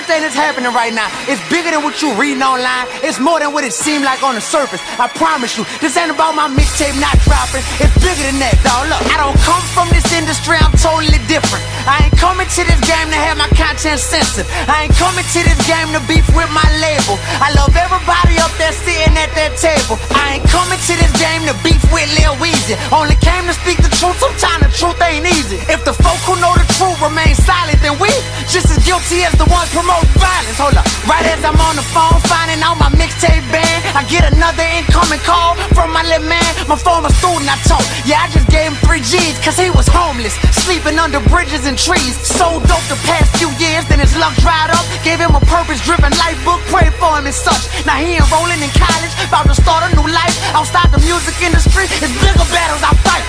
Everything 0.02 0.26
that's 0.26 0.34
happening 0.34 0.74
right 0.74 0.90
now 0.90 1.06
is 1.30 1.38
bigger 1.46 1.70
than 1.70 1.86
what 1.86 2.02
you're 2.02 2.18
reading 2.18 2.42
online. 2.42 2.90
It's 3.06 3.22
more 3.22 3.38
than 3.38 3.54
what 3.54 3.62
it 3.62 3.70
seemed 3.70 4.02
like 4.02 4.26
on 4.26 4.34
the 4.34 4.42
surface. 4.42 4.82
I 4.98 5.06
promise 5.06 5.54
you, 5.54 5.62
this 5.78 5.94
ain't 5.94 6.10
about 6.10 6.34
my 6.34 6.50
mixtape 6.50 6.98
not 6.98 7.14
dropping. 7.22 7.62
It's 7.78 7.94
bigger 8.02 8.26
than 8.26 8.42
that, 8.42 8.58
dog. 8.66 8.90
Look, 8.90 8.98
I 8.98 9.22
don't 9.22 9.38
come 9.46 9.62
from 9.70 9.86
this 9.94 10.02
industry, 10.10 10.58
I'm 10.58 10.74
totally 10.74 11.22
different. 11.30 11.62
I 11.86 12.10
ain't 12.10 12.18
coming 12.18 12.50
to 12.50 12.62
this 12.66 12.82
game 12.82 13.14
to 13.14 13.18
have 13.30 13.38
my 13.38 13.46
content 13.54 14.02
censored. 14.02 14.50
I 14.66 14.90
ain't 14.90 14.96
coming 14.98 15.22
to 15.22 15.40
this 15.46 15.60
game 15.70 15.94
to 15.94 16.02
beef 16.10 16.26
with 16.34 16.50
my 16.50 16.66
label. 16.82 17.14
I 17.38 17.54
love 17.54 17.70
everybody 17.70 18.42
up 18.42 18.50
there 18.58 18.74
sitting 18.74 19.14
at 19.14 19.30
that 19.38 19.54
table. 19.54 20.02
I 20.18 20.42
ain't 20.42 20.46
coming 20.50 20.82
to 20.82 20.94
this 20.98 21.14
game 21.14 21.46
to 21.46 21.54
beef 21.62 21.78
with 21.94 22.10
Lil 22.18 22.34
Weezy. 22.42 22.74
Only 22.90 23.14
came 23.22 23.46
to 23.46 23.54
speak 23.54 23.78
the 23.78 23.92
truth, 24.02 24.18
sometimes 24.18 24.66
the 24.66 24.72
truth 24.74 24.98
ain't 24.98 25.30
easy. 25.30 25.62
If 25.70 25.86
the 25.86 25.94
folk 25.94 26.18
who 26.26 26.34
know 26.42 26.50
the 26.58 26.66
truth 26.74 26.98
remain 26.98 27.38
silent, 27.38 27.78
then 27.86 27.94
we 28.02 28.10
just 28.50 28.66
as 28.66 28.82
guilty 28.82 29.22
as 29.22 29.38
the 29.38 29.46
ones 29.46 29.70
promoting 29.70 29.91
violence. 30.16 30.58
Hold 30.60 30.76
up, 30.76 30.86
right 31.08 31.24
as 31.26 31.40
I'm 31.44 31.58
on 31.58 31.74
the 31.76 31.86
phone 31.92 32.18
finding 32.28 32.60
out 32.62 32.76
my 32.78 32.92
mixtape 32.96 33.44
band, 33.50 33.80
I 33.96 34.04
get 34.08 34.24
another 34.28 34.64
incoming 34.78 35.20
call 35.24 35.56
from 35.76 35.92
my 35.92 36.04
little 36.04 36.28
man, 36.28 36.46
my 36.68 36.76
former 36.76 37.10
student 37.20 37.48
I 37.48 37.56
taught. 37.66 37.84
Yeah, 38.04 38.24
I 38.24 38.28
just 38.30 38.48
gave 38.48 38.72
him 38.72 38.76
three 38.84 39.02
G's, 39.02 39.36
cause 39.40 39.58
he 39.58 39.68
was 39.72 39.88
homeless, 39.88 40.36
sleeping 40.64 40.98
under 40.98 41.20
bridges 41.28 41.66
and 41.66 41.76
trees. 41.76 42.14
So 42.22 42.60
dope 42.68 42.86
the 42.88 43.00
past 43.08 43.34
few 43.36 43.50
years, 43.60 43.84
then 43.88 44.00
his 44.00 44.14
luck 44.16 44.34
dried 44.40 44.70
up. 44.70 44.84
Gave 45.04 45.20
him 45.20 45.34
a 45.34 45.42
purpose 45.48 45.80
driven 45.84 46.12
life 46.22 46.38
book, 46.44 46.60
prayed 46.72 46.94
for 46.96 47.18
him 47.18 47.26
and 47.26 47.34
such. 47.34 47.68
Now 47.84 47.98
he 47.98 48.16
enrolling 48.16 48.60
in 48.62 48.72
college, 48.76 49.12
about 49.26 49.48
to 49.50 49.56
start 49.56 49.84
a 49.84 49.90
new 49.96 50.06
life. 50.08 50.36
Outside 50.54 50.92
the 50.92 51.02
music 51.02 51.36
industry, 51.42 51.88
it's 51.88 52.14
bigger 52.22 52.46
battles 52.54 52.82
I 52.84 52.92
fight. 53.02 53.26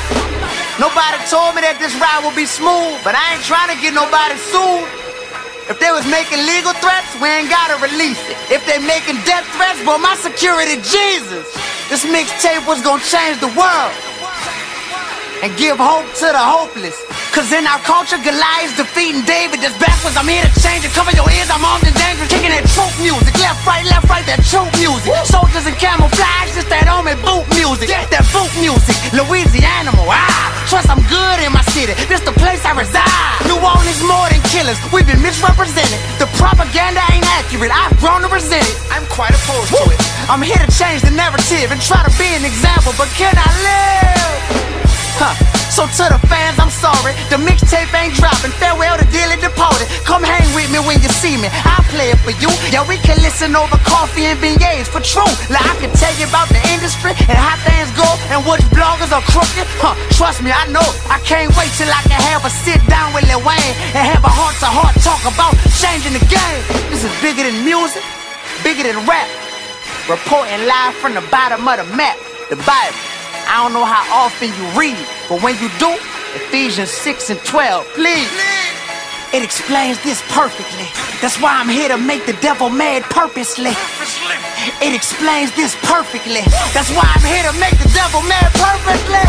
Nobody 0.80 1.18
told 1.30 1.56
me 1.56 1.62
that 1.62 1.78
this 1.80 1.94
ride 2.02 2.26
would 2.26 2.36
be 2.36 2.46
smooth, 2.46 2.98
but 3.04 3.14
I 3.14 3.38
ain't 3.38 3.46
trying 3.46 3.70
to 3.70 3.78
get 3.80 3.94
nobody 3.94 4.36
sued. 4.38 5.03
If 5.70 5.80
they 5.80 5.92
was 5.92 6.06
making 6.06 6.40
legal 6.46 6.74
threats, 6.84 7.16
we 7.22 7.30
ain't 7.30 7.50
gotta 7.50 7.80
release 7.80 8.20
it. 8.28 8.36
If 8.52 8.66
they 8.68 8.80
making 8.80 9.24
death 9.24 9.48
threats, 9.56 9.80
but 9.86 10.00
my 10.00 10.16
security, 10.20 10.76
Jesus. 10.84 11.48
This 11.88 12.04
mixtape 12.06 12.68
was 12.68 12.82
gonna 12.82 13.04
change 13.04 13.40
the 13.40 13.52
world 13.56 14.13
and 15.44 15.52
give 15.60 15.76
hope 15.76 16.08
to 16.24 16.28
the 16.32 16.40
hopeless. 16.40 16.96
Cause 17.36 17.52
in 17.52 17.68
our 17.68 17.84
culture, 17.84 18.16
Goliath's 18.16 18.80
defeating 18.80 19.28
David. 19.28 19.60
That's 19.60 19.76
backwards. 19.76 20.16
I'm 20.16 20.26
here 20.32 20.48
to 20.48 20.54
change 20.64 20.88
it. 20.88 20.96
Cover 20.96 21.12
your 21.12 21.28
ears. 21.28 21.52
I'm 21.52 21.60
armed 21.68 21.84
and 21.84 21.98
dangerous. 22.00 22.32
Kicking 22.32 22.56
that 22.56 22.64
troop 22.72 22.96
music. 23.04 23.36
Left, 23.44 23.60
right, 23.68 23.84
left, 23.84 24.08
right. 24.08 24.24
That 24.24 24.40
troop 24.48 24.72
music. 24.80 25.12
Soldiers 25.28 25.68
in 25.68 25.76
camouflage. 25.76 26.56
Just 26.56 26.72
that 26.72 26.88
me 27.04 27.20
boot 27.20 27.44
music. 27.60 27.92
Get 27.92 28.08
that 28.16 28.24
boot 28.32 28.48
music. 28.64 28.96
Louisiana. 29.12 29.92
Ah, 30.08 30.48
trust 30.72 30.88
I'm 30.88 31.04
good 31.12 31.38
in 31.44 31.52
my 31.52 31.60
city. 31.76 31.92
city. 31.92 32.08
This 32.08 32.24
the 32.24 32.32
place 32.40 32.64
I 32.64 32.72
reside. 32.80 33.44
New 33.44 33.60
Orleans 33.60 34.00
more 34.08 34.32
than 34.32 34.40
killers. 34.48 34.80
We've 34.96 35.04
been 35.04 35.20
misrepresented. 35.20 36.00
The 36.24 36.32
propaganda 36.40 37.04
ain't 37.12 37.28
accurate. 37.36 37.74
I've 37.74 37.92
grown 38.00 38.24
to 38.24 38.32
resent 38.32 38.64
it. 38.64 38.80
I'm 38.96 39.04
quite 39.12 39.36
opposed 39.36 39.76
to 39.76 39.84
it. 39.92 40.00
I'm 40.32 40.40
here 40.40 40.56
to 40.56 40.72
change 40.72 41.04
the 41.04 41.12
narrative 41.12 41.68
and 41.68 41.84
try 41.84 42.00
to 42.00 42.14
be 42.16 42.32
an 42.32 42.48
example, 42.48 42.96
but 42.96 43.12
can 43.20 43.36
I 43.36 43.50
live? 43.60 44.53
Huh. 45.18 45.34
So 45.74 45.90
to 45.90 46.06
the 46.06 46.22
fans, 46.30 46.62
I'm 46.62 46.70
sorry. 46.70 47.18
The 47.34 47.42
mixtape 47.42 47.90
ain't 47.98 48.14
dropping. 48.14 48.54
Farewell 48.62 48.98
to 48.98 49.06
Dilly 49.10 49.42
Deported. 49.42 49.90
Come 50.06 50.22
hang 50.22 50.46
with 50.54 50.70
me 50.70 50.78
when 50.86 51.02
you 51.02 51.10
see 51.10 51.34
me. 51.34 51.50
I'll 51.66 51.82
play 51.90 52.14
it 52.14 52.22
for 52.22 52.34
you. 52.38 52.50
Yeah, 52.70 52.86
we 52.86 53.02
can 53.02 53.18
listen 53.26 53.58
over 53.58 53.78
coffee 53.82 54.30
and 54.30 54.38
beignets 54.38 54.86
for 54.86 55.02
true. 55.02 55.26
Like 55.50 55.66
I 55.66 55.74
can 55.82 55.90
tell 55.98 56.14
you 56.22 56.30
about 56.30 56.50
the 56.54 56.62
industry 56.70 57.18
and 57.26 57.38
how 57.38 57.58
things 57.66 57.90
go 57.98 58.06
and 58.30 58.46
which 58.46 58.62
bloggers 58.70 59.10
are 59.10 59.26
crooked. 59.30 59.66
Huh. 59.82 59.98
Trust 60.14 60.46
me, 60.46 60.54
I 60.54 60.70
know. 60.70 60.86
I 61.10 61.18
can't 61.26 61.50
wait 61.58 61.74
till 61.74 61.90
I 61.90 62.02
can 62.06 62.22
have 62.22 62.46
a 62.46 62.52
sit 62.54 62.82
down 62.86 63.14
with 63.18 63.26
Lil 63.26 63.42
Wayne 63.42 63.74
and 63.98 64.06
have 64.06 64.22
a 64.22 64.34
heart 64.34 64.58
to 64.62 64.70
heart 64.70 64.94
talk 65.02 65.26
about 65.26 65.58
changing 65.82 66.14
the 66.14 66.26
game. 66.30 66.62
This 66.94 67.02
is 67.02 67.14
bigger 67.22 67.46
than 67.46 67.66
music, 67.66 68.06
bigger 68.62 68.86
than 68.86 69.02
rap. 69.10 69.30
Reporting 70.10 70.66
live 70.70 70.94
from 71.02 71.14
the 71.14 71.24
bottom 71.34 71.66
of 71.66 71.82
the 71.82 71.88
map, 71.98 72.18
the 72.50 72.58
Bible. 72.62 73.13
I 73.48 73.64
don't 73.64 73.74
know 73.74 73.86
how 73.86 74.26
often 74.26 74.50
you 74.50 74.66
read, 74.80 74.98
but 75.30 75.42
when 75.44 75.56
you 75.60 75.70
do, 75.80 75.92
Ephesians 76.36 76.90
6 76.90 77.30
and 77.30 77.40
12, 77.42 77.86
please. 77.94 78.30
It 79.34 79.44
explains 79.44 80.02
this 80.04 80.22
perfectly. 80.30 80.86
That's 81.20 81.42
why 81.42 81.58
I'm 81.60 81.68
here 81.68 81.90
to 81.90 81.98
make 81.98 82.26
the 82.26 82.34
devil 82.34 82.70
mad 82.70 83.04
purposely. 83.04 83.72
It 84.82 84.94
explains 84.94 85.56
this 85.56 85.76
perfectly. 85.82 86.42
That's 86.74 86.92
why 86.92 87.02
I'm 87.04 87.26
here 87.26 87.44
to 87.52 87.60
make 87.60 87.78
the 87.82 87.90
devil 87.94 88.22
mad 88.30 88.52
purposely. 88.54 89.26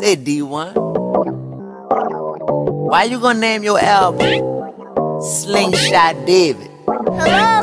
Say 0.00 0.16
Dee-1. 0.16 0.74
Why 2.88 3.04
you 3.04 3.18
gonna 3.18 3.40
name 3.40 3.64
your 3.64 3.80
album 3.80 4.53
Slingshot 5.24 6.26
David? 6.26 6.70
Ha! 6.86 7.62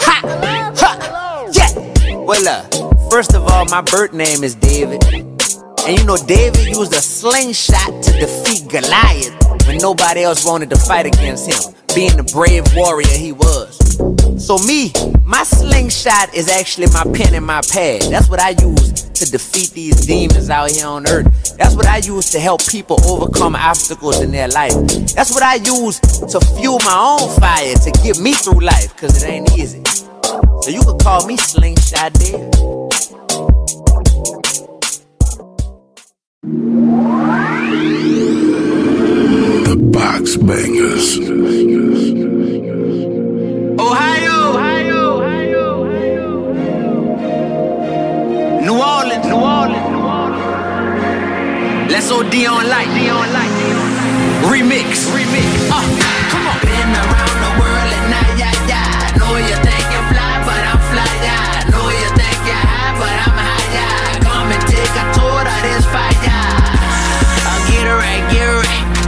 Ha! 0.00 0.72
Ha! 0.74 1.50
Yeah! 1.52 2.16
Well, 2.16 2.48
uh, 2.48 3.10
first 3.10 3.34
of 3.34 3.46
all, 3.46 3.66
my 3.66 3.82
birth 3.82 4.14
name 4.14 4.42
is 4.42 4.54
David. 4.54 5.04
And 5.04 5.98
you 5.98 6.04
know, 6.06 6.16
David 6.16 6.66
used 6.66 6.94
a 6.94 7.02
slingshot 7.02 8.02
to 8.04 8.12
defeat 8.18 8.70
Goliath 8.70 9.66
when 9.66 9.76
nobody 9.76 10.22
else 10.22 10.46
wanted 10.46 10.70
to 10.70 10.76
fight 10.76 11.04
against 11.04 11.46
him, 11.52 11.74
being 11.98 12.16
the 12.16 12.30
brave 12.32 12.62
warrior 12.76 13.08
he 13.08 13.32
was. 13.32 13.74
So, 14.38 14.56
me, 14.58 14.92
my 15.24 15.42
slingshot 15.42 16.32
is 16.32 16.48
actually 16.48 16.86
my 16.92 17.02
pen 17.12 17.34
and 17.34 17.44
my 17.44 17.60
pad. 17.72 18.02
That's 18.02 18.28
what 18.30 18.38
I 18.38 18.50
use 18.50 19.02
to 19.18 19.28
defeat 19.28 19.70
these 19.70 20.06
demons 20.06 20.48
out 20.48 20.70
here 20.70 20.86
on 20.86 21.08
earth. 21.08 21.56
That's 21.56 21.74
what 21.74 21.86
I 21.86 21.96
use 21.96 22.30
to 22.30 22.38
help 22.38 22.64
people 22.68 23.04
overcome 23.04 23.56
obstacles 23.56 24.20
in 24.20 24.30
their 24.30 24.46
life. 24.46 24.74
That's 25.16 25.34
what 25.34 25.42
I 25.42 25.56
use 25.56 25.98
to 25.98 26.38
fuel 26.60 26.78
my 26.84 27.18
own 27.18 27.28
fire 27.40 27.74
to 27.74 27.90
get 28.04 28.20
me 28.20 28.32
through 28.32 28.60
life, 28.60 28.96
cause 28.96 29.20
it 29.20 29.28
ain't 29.28 29.58
easy. 29.58 29.82
So 30.62 30.70
you 30.70 30.82
could 30.84 31.00
call 31.00 31.26
me 31.26 31.36
Slingshot 31.36 32.12
David. 32.12 32.54
Box 39.98 40.36
Bangers. 40.36 41.18
Ohio, 43.80 44.36
Ohio, 44.54 45.00
Ohio, 45.18 45.64
Ohio. 45.82 46.62
New 48.62 48.78
Orleans, 48.78 49.26
New 49.26 49.42
Orleans, 49.56 49.88
New 49.90 50.04
Orleans. 50.22 51.90
Let's 51.90 52.10
OD 52.12 52.34
on 52.46 52.68
light, 52.70 52.90
D 52.94 53.10
on 53.10 53.28
light. 53.32 53.50
Remix, 54.46 55.10
remix. 55.10 55.48
Uh, 55.66 55.82
come 56.30 56.46
on. 56.46 56.56
Been 56.62 56.90
around 57.02 57.38
the 57.42 57.50
world 57.58 57.90
and 57.98 58.38
yeah, 58.38 58.54
yeah. 58.70 59.18
Know 59.18 59.34
you 59.50 59.67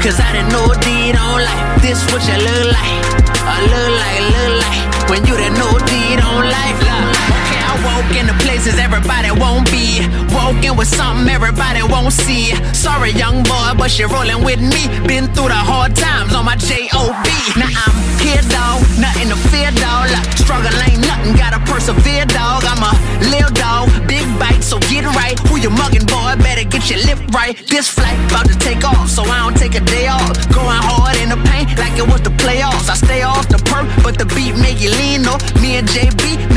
Cause 0.03 0.19
I 0.19 0.33
didn't 0.33 0.49
know 0.49 0.73
D 0.81 1.13
don't 1.13 1.45
like 1.45 1.83
this 1.83 2.01
what 2.11 2.25
you 2.27 2.39
look 2.41 2.73
like. 2.73 3.05
I 3.45 3.61
look 3.69 3.91
like, 4.01 4.23
look 4.33 4.53
like. 4.65 5.11
When 5.11 5.27
you 5.27 5.37
didn't 5.37 5.59
know 5.59 5.77
D 5.77 6.17
don't 6.17 6.49
like. 6.49 6.61
Okay, 6.81 7.40
I 7.71 7.79
walk 7.87 8.11
into 8.19 8.35
places 8.43 8.83
everybody 8.83 9.31
won't 9.31 9.71
be. 9.71 10.03
Walking 10.35 10.75
with 10.75 10.91
something 10.91 11.31
everybody 11.31 11.83
won't 11.87 12.13
see. 12.13 12.51
Sorry, 12.75 13.13
young 13.15 13.45
boy, 13.47 13.79
but 13.79 13.95
you're 13.95 14.11
rolling 14.11 14.43
with 14.43 14.59
me. 14.59 14.91
Been 15.07 15.31
through 15.31 15.55
the 15.55 15.63
hard 15.71 15.95
times 15.95 16.35
on 16.35 16.45
my 16.45 16.57
J.O.B. 16.57 17.29
Now 17.55 17.71
I'm 17.71 17.95
here, 18.19 18.43
dog. 18.51 18.83
Nothing 18.99 19.31
to 19.31 19.39
fear, 19.55 19.71
dog. 19.79 20.11
Struggle 20.35 20.75
ain't 20.83 20.99
nothing. 21.07 21.39
Gotta 21.39 21.63
persevere, 21.63 22.27
dog. 22.27 22.67
I'm 22.67 22.83
a 22.83 22.91
little 23.31 23.55
dog. 23.55 23.87
Big 24.11 24.27
bite, 24.43 24.67
so 24.67 24.83
get 24.91 25.07
right. 25.15 25.39
Who 25.47 25.63
you 25.63 25.71
mugging, 25.71 26.11
boy? 26.11 26.43
Better 26.43 26.67
get 26.67 26.91
your 26.91 26.99
lip 27.07 27.23
right. 27.31 27.55
This 27.71 27.87
flight 27.87 28.19
about 28.27 28.51
to 28.51 28.59
take 28.59 28.83
off, 28.83 29.07
so 29.07 29.23
I 29.23 29.47
don't 29.47 29.55
take 29.55 29.79
a 29.79 29.85
day 29.87 30.11
off. 30.11 30.35
Going 30.51 30.83
hard 30.91 31.15
in 31.23 31.31
the 31.31 31.39
paint 31.47 31.79
like 31.79 31.95
it 31.95 32.07
was 32.11 32.21
the 32.27 32.35
playoffs. 32.35 32.91
I 32.91 32.99
stay 32.99 33.23
off 33.23 33.47
the 33.47 33.63
perk, 33.71 33.87
but 34.03 34.19
the 34.19 34.27
beat 34.35 34.59
make 34.59 34.83
you 34.83 34.91
lean, 34.91 35.23
no. 35.23 35.39
Me 35.63 35.79
and 35.79 35.87
JB 35.87 36.50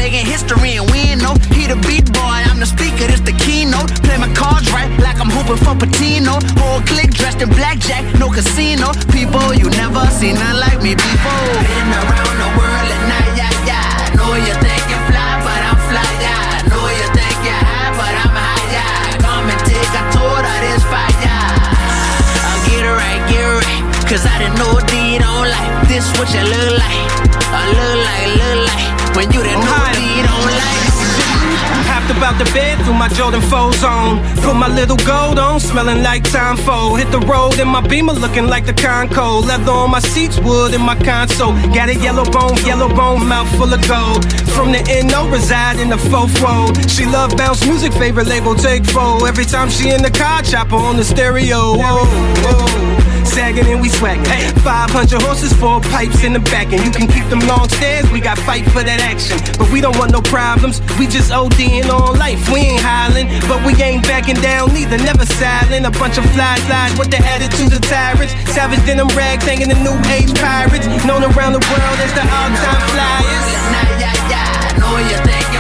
like 5.50 5.60
for 5.60 5.76
Patino. 5.76 6.40
Whole 6.60 6.82
clique 6.82 7.14
dressed 7.14 7.42
in 7.42 7.50
blackjack, 7.50 8.04
no 8.20 8.30
casino. 8.30 8.94
People, 9.12 9.54
you 9.54 9.70
never 9.72 10.06
seen 10.12 10.36
none 10.36 10.60
like 10.60 10.82
me 10.82 10.96
before. 10.96 11.48
Been 11.64 11.92
around 11.92 12.36
the 12.40 12.50
world 12.58 12.90
and 12.96 13.06
now, 13.10 13.26
yeah, 13.36 13.68
yeah. 13.68 14.16
Know 14.16 14.36
you 14.36 14.56
think 14.64 14.84
you 14.92 15.00
fly, 15.10 15.32
but 15.44 15.62
I'm 15.70 15.80
fly, 15.90 16.12
yeah. 16.24 16.70
Know 16.72 16.86
you 17.00 17.08
think 17.18 17.38
you 17.48 17.56
high, 17.56 17.92
but 17.98 18.14
I'm 18.24 18.36
high, 18.36 18.66
yeah. 18.72 19.24
Come 19.26 19.48
and 19.50 19.62
take 19.68 19.94
a 19.94 20.04
tour 20.16 20.40
of 20.44 20.60
this 20.64 20.84
yeah. 21.24 22.48
I'll 22.48 22.62
get 22.68 22.84
it 22.86 22.96
right, 22.96 23.22
get 23.30 23.44
it 23.44 23.56
right. 23.64 23.84
Cause 24.08 24.24
I 24.26 24.36
didn't 24.40 24.58
know 24.60 24.80
D 24.88 25.20
don't 25.20 25.48
like 25.50 25.74
this 25.88 26.06
what 26.18 26.30
you 26.32 26.44
look 26.44 26.72
like. 26.80 27.10
I 27.52 27.64
look 27.78 27.98
like, 28.08 28.30
look 28.40 28.60
like. 28.70 28.90
When 29.16 29.28
you 29.32 29.42
didn't 29.44 29.66
know 29.66 29.82
D 29.98 30.22
don't 30.24 30.52
like. 30.62 30.83
Hopped 32.04 32.18
about 32.18 32.38
the 32.38 32.52
bed 32.52 32.84
through 32.84 32.96
my 32.96 33.08
Jordan 33.08 33.40
4's 33.40 33.82
on. 33.82 34.20
Put 34.44 34.56
my 34.56 34.68
little 34.68 34.98
gold 35.08 35.40
on, 35.40 35.62
smelling 35.62 36.04
like 36.04 36.30
Tom 36.30 36.58
Ford. 36.58 37.00
Hit 37.00 37.10
the 37.12 37.20
road 37.20 37.58
in 37.60 37.68
my 37.70 37.80
beamer 37.80 38.12
looking 38.12 38.48
like 38.48 38.66
the 38.66 38.74
Conco. 38.74 39.42
Leather 39.42 39.72
on 39.72 39.92
my 39.92 40.00
seats, 40.00 40.38
wood 40.40 40.74
in 40.74 40.82
my 40.82 40.98
console. 40.98 41.54
Got 41.74 41.88
a 41.88 41.96
yellow 41.96 42.26
bone, 42.26 42.58
yellow 42.66 42.90
bone, 42.90 43.26
mouth 43.26 43.50
full 43.56 43.74
of 43.74 43.88
gold. 43.88 44.26
From 44.52 44.74
the 44.74 44.84
NO, 45.08 45.30
reside 45.30 45.80
in 45.80 45.90
the 45.90 45.98
faux 45.98 46.28
road. 46.42 46.76
She 46.92 47.06
love 47.06 47.38
bounce 47.38 47.66
music, 47.66 47.94
favorite 47.94 48.28
label, 48.28 48.54
take 48.54 48.84
four. 48.86 49.26
Every 49.26 49.46
time 49.46 49.70
she 49.70 49.92
in 49.92 50.02
the 50.02 50.12
car, 50.12 50.42
chopper 50.42 50.76
on 50.76 50.98
the 50.98 51.06
stereo. 51.06 51.78
Whoa, 51.78 52.04
whoa. 52.44 53.03
Sagging 53.34 53.66
and 53.66 53.82
we 53.82 53.90
swagging. 53.90 54.26
Hey, 54.26 54.46
500 54.62 55.22
horses, 55.24 55.54
four 55.54 55.82
pipes 55.90 56.24
in 56.24 56.34
the 56.34 56.44
back, 56.54 56.72
and 56.72 56.86
you 56.86 56.92
can 56.92 57.08
keep 57.10 57.26
them 57.34 57.42
long 57.50 57.68
stairs. 57.68 58.06
We 58.12 58.22
got 58.22 58.38
fight 58.38 58.62
for 58.70 58.86
that 58.86 59.02
action, 59.02 59.42
but 59.58 59.74
we 59.74 59.82
don't 59.82 59.98
want 59.98 60.12
no 60.12 60.22
problems. 60.22 60.82
We 61.02 61.08
just 61.08 61.32
ODing 61.34 61.90
on 61.90 62.20
life. 62.22 62.38
We 62.54 62.78
ain't 62.78 62.86
hollering, 62.86 63.34
but 63.50 63.66
we 63.66 63.74
ain't 63.82 64.06
backing 64.06 64.38
down 64.38 64.70
neither. 64.74 65.02
Never 65.02 65.26
silent. 65.26 65.86
A 65.86 65.92
bunch 65.98 66.22
of 66.22 66.26
fly 66.38 66.62
flies 66.70 66.94
with 66.94 67.10
the 67.10 67.18
attitudes 67.26 67.74
of 67.74 67.82
tyrants. 67.82 68.38
Savage 68.54 68.86
denim 68.86 69.10
rags 69.18 69.44
hanging 69.46 69.70
the 69.70 69.82
new 69.82 69.98
age 70.14 70.30
pirates. 70.38 70.86
Known 71.02 71.26
around 71.34 71.58
the 71.58 71.64
world 71.74 71.98
as 72.06 72.14
the 72.14 72.22
all-time 72.22 72.86
flyers. 72.94 73.50
Nah, 73.74 73.98
yeah, 73.98 74.30
yeah. 74.30 75.10
You 75.10 75.18
think 75.26 75.53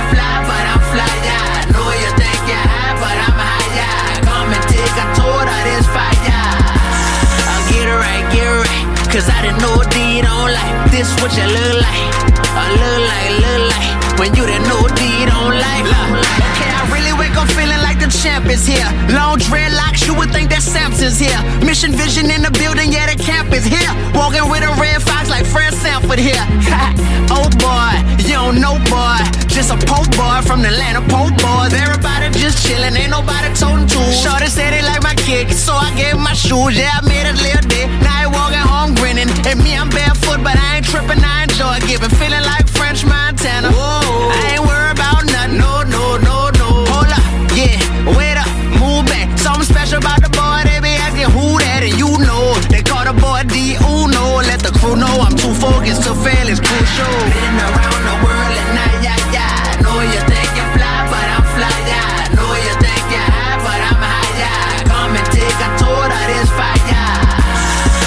Cause 9.43 9.61
I 9.61 9.89
didn't 9.89 10.23
don't 10.23 10.53
like 10.53 10.91
this 10.91 11.09
what 11.21 11.35
you 11.35 11.43
look 11.43 11.81
like. 11.81 12.13
I 12.55 12.71
look 12.79 12.99
like, 13.09 13.39
look 13.41 13.71
like. 13.71 14.02
When 14.20 14.34
you 14.36 14.45
didn't 14.45 14.68
know 14.68 14.88
D 14.95 15.26
don't 15.26 15.55
like. 15.57 15.86
Okay, 15.86 16.72
I 16.72 16.84
really 16.93 17.14
wake 17.18 17.36
up 17.36 17.49
feeling 17.51 17.82
like 17.82 17.99
the 17.99 18.09
champ 18.09 18.45
is 18.45 18.66
here. 18.66 18.86
Long 19.09 19.38
dreadlocks, 19.38 20.05
you 20.05 20.14
would 20.16 20.32
think 20.32 20.49
that 20.49 20.61
Samson's 20.61 21.20
here. 21.20 21.38
Mission 21.66 21.91
vision 21.91 22.30
in 22.30 22.41
the 22.41 22.51
building, 22.51 22.91
yeah, 22.91 23.09
the 23.09 23.18
camp 23.18 23.51
is 23.53 23.66
here. 23.66 23.91
Walking 24.14 24.45
with 24.49 24.64
a 24.64 24.74
red 24.80 25.01
fox 25.01 25.30
like 25.30 25.45
Fred 25.45 25.74
Sanford 25.74 26.20
here. 26.20 26.45
oh 27.34 27.49
boy, 27.59 27.93
you 28.24 28.38
don't 28.38 28.61
know 28.61 28.78
boy. 28.89 29.20
Just 29.53 29.70
a 29.70 29.78
pope 29.86 30.09
boy 30.18 30.41
from 30.41 30.61
the 30.61 30.72
land 30.72 30.97
of 30.97 31.05
pope 31.09 31.34
boys. 31.38 31.74
Everybody 31.74 32.34
just 32.38 32.66
chillin', 32.66 32.97
ain't 32.97 33.11
nobody 33.11 33.53
toting 33.53 33.86
tools. 33.86 34.18
Shorty 34.22 34.47
said 34.47 34.74
they 34.74 34.82
like 34.82 35.03
my 35.03 35.14
kick, 35.16 35.49
so 35.51 35.74
I 35.74 35.93
gave 35.95 36.18
my 36.18 36.34
shoes. 36.34 36.74
Yeah, 36.78 36.97
I 36.97 37.01
made 37.05 37.28
a 37.30 37.34
little 37.38 37.66
day. 37.70 37.86
Now 38.01 38.24
I 38.24 38.28
walking 38.28 38.66
home 38.66 38.95
grinning. 38.95 39.30
And 39.45 39.61
me, 39.64 39.78
I'm 39.78 39.89
barefoot, 39.89 40.41
but 40.43 40.57
I 40.57 40.78
ain't 40.78 40.86
tripping. 40.86 41.22
I 41.24 41.43
enjoy 41.43 41.80
giving. 41.86 42.09
Feeling 42.18 42.45
like 42.49 42.68
French 42.68 43.05
Montana. 43.05 43.72
Whoa. 43.72 44.02
I 44.32 44.55
ain't 44.55 44.63
worried 44.63 44.95
about 44.95 45.26
nothing, 45.26 45.57
no, 45.57 45.84
no, 45.84 46.17
no, 46.17 46.49
no. 46.61 46.69
Hold 46.91 47.11
up, 47.11 47.24
yeah, 47.57 47.80
wait 48.15 48.38
up, 48.38 48.49
move 48.80 49.05
back. 49.07 49.28
Something 49.38 49.67
special 49.67 49.99
about 49.99 50.21
the 50.21 50.30
boy, 50.32 50.63
they 50.67 50.80
be 50.80 50.93
asking 50.95 51.32
who 51.34 51.59
that, 51.59 51.84
and 51.84 51.95
you 51.97 52.11
know. 52.24 52.55
They 52.69 52.84
call 52.84 53.03
the 53.03 53.13
boy 53.13 53.43
D 53.49 53.76
Uno. 53.82 54.43
Let 54.43 54.61
the 54.61 54.71
crew 54.80 54.95
know 54.95 55.11
I'm 55.24 55.36
too 55.36 55.53
focused 55.57 56.03
to 56.07 56.13
fail, 56.15 56.47
it's 56.47 56.61
crucial. 56.61 57.13
Been 57.32 57.57
around 57.59 58.01
the 58.05 58.15
world 58.24 58.53
and 58.53 58.78
I, 58.78 58.89
yeah, 59.01 59.19
yeah. 59.34 59.84
Know 59.84 59.97
you 60.03 60.21
think 60.30 60.49
you 60.57 60.65
fly, 60.76 60.97
but 61.09 61.28
I'm 61.36 61.45
fly, 61.55 61.76
yeah. 61.89 62.36
Know 62.38 62.51
you 62.53 62.74
think 62.84 63.03
you 63.13 63.24
high, 63.24 63.57
but 63.61 63.80
I'm 63.80 64.01
high, 64.01 64.32
yeah. 64.39 64.88
Come 64.89 65.13
and 65.15 65.28
take 65.32 65.57
a 65.57 65.69
tour 65.80 66.07
of 66.07 66.26
this 66.30 66.49
fire. 66.53 67.13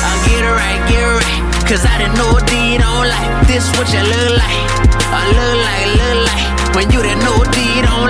I'll 0.07 0.21
get 0.29 0.43
it 0.45 0.55
right, 0.55 0.81
get 0.91 1.03
it 1.03 1.15
right. 1.25 1.43
Cause 1.67 1.83
I 1.85 1.99
didn't 1.99 2.17
know 2.19 2.39
D 2.47 2.79
don't 2.79 3.09
like 3.09 3.47
this, 3.49 3.67
what 3.79 3.89
you 3.93 4.03
look 4.03 4.39
like. 4.39 4.86
I 5.19 5.25
look 5.37 5.57
like, 5.67 5.89
look 5.99 6.19
like 6.29 6.77
when 6.77 6.87
you 6.93 7.01
didn't 7.03 7.25
know 7.25 7.39
D 7.53 7.83
don't. 7.83 8.07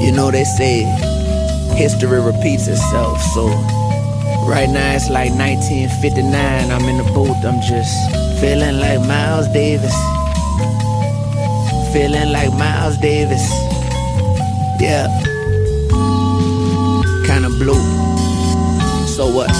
You 0.00 0.12
know 0.14 0.30
they 0.30 0.44
say 0.44 1.07
history 1.78 2.20
repeats 2.20 2.66
itself, 2.66 3.22
so 3.22 3.46
right 4.50 4.68
now 4.68 4.96
it's 4.96 5.08
like 5.08 5.30
1959. 5.30 6.72
I'm 6.72 6.84
in 6.88 6.96
the 6.98 7.04
booth, 7.14 7.38
I'm 7.46 7.60
just 7.62 7.94
feeling 8.40 8.80
like 8.80 8.98
Miles 9.06 9.46
Davis. 9.52 9.94
Feeling 11.92 12.32
like 12.32 12.52
Miles 12.54 12.98
Davis. 12.98 13.46
Yeah. 14.80 15.06
Kinda 17.28 17.50
blue. 17.62 17.84
So 19.06 19.30
what? 19.30 19.50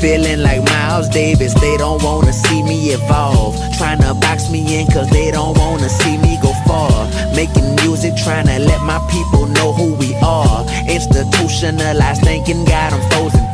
Feeling 0.00 0.40
like 0.40 0.64
Miles 0.64 1.10
Davis, 1.10 1.52
they 1.60 1.76
don't 1.76 2.02
wanna 2.02 2.32
see 2.32 2.62
me 2.62 2.92
evolve. 2.96 3.54
Trying 3.76 4.00
to 4.00 4.14
box 4.14 4.48
me 4.48 4.80
in 4.80 4.86
cause 4.86 5.10
they 5.10 5.30
don't 5.30 5.58
wanna 5.58 5.90
see 5.90 6.16
me 6.16 6.39
far. 6.70 7.08
Making 7.34 7.74
music, 7.82 8.14
trying 8.16 8.46
to 8.46 8.58
let 8.58 8.80
my 8.82 9.00
people 9.10 9.46
know 9.46 9.72
who 9.72 9.94
we 9.94 10.14
are. 10.22 10.64
Institutionalized 10.88 12.22
thinking 12.22 12.64
got 12.64 12.90
them 12.90 13.02
frozen. 13.10 13.49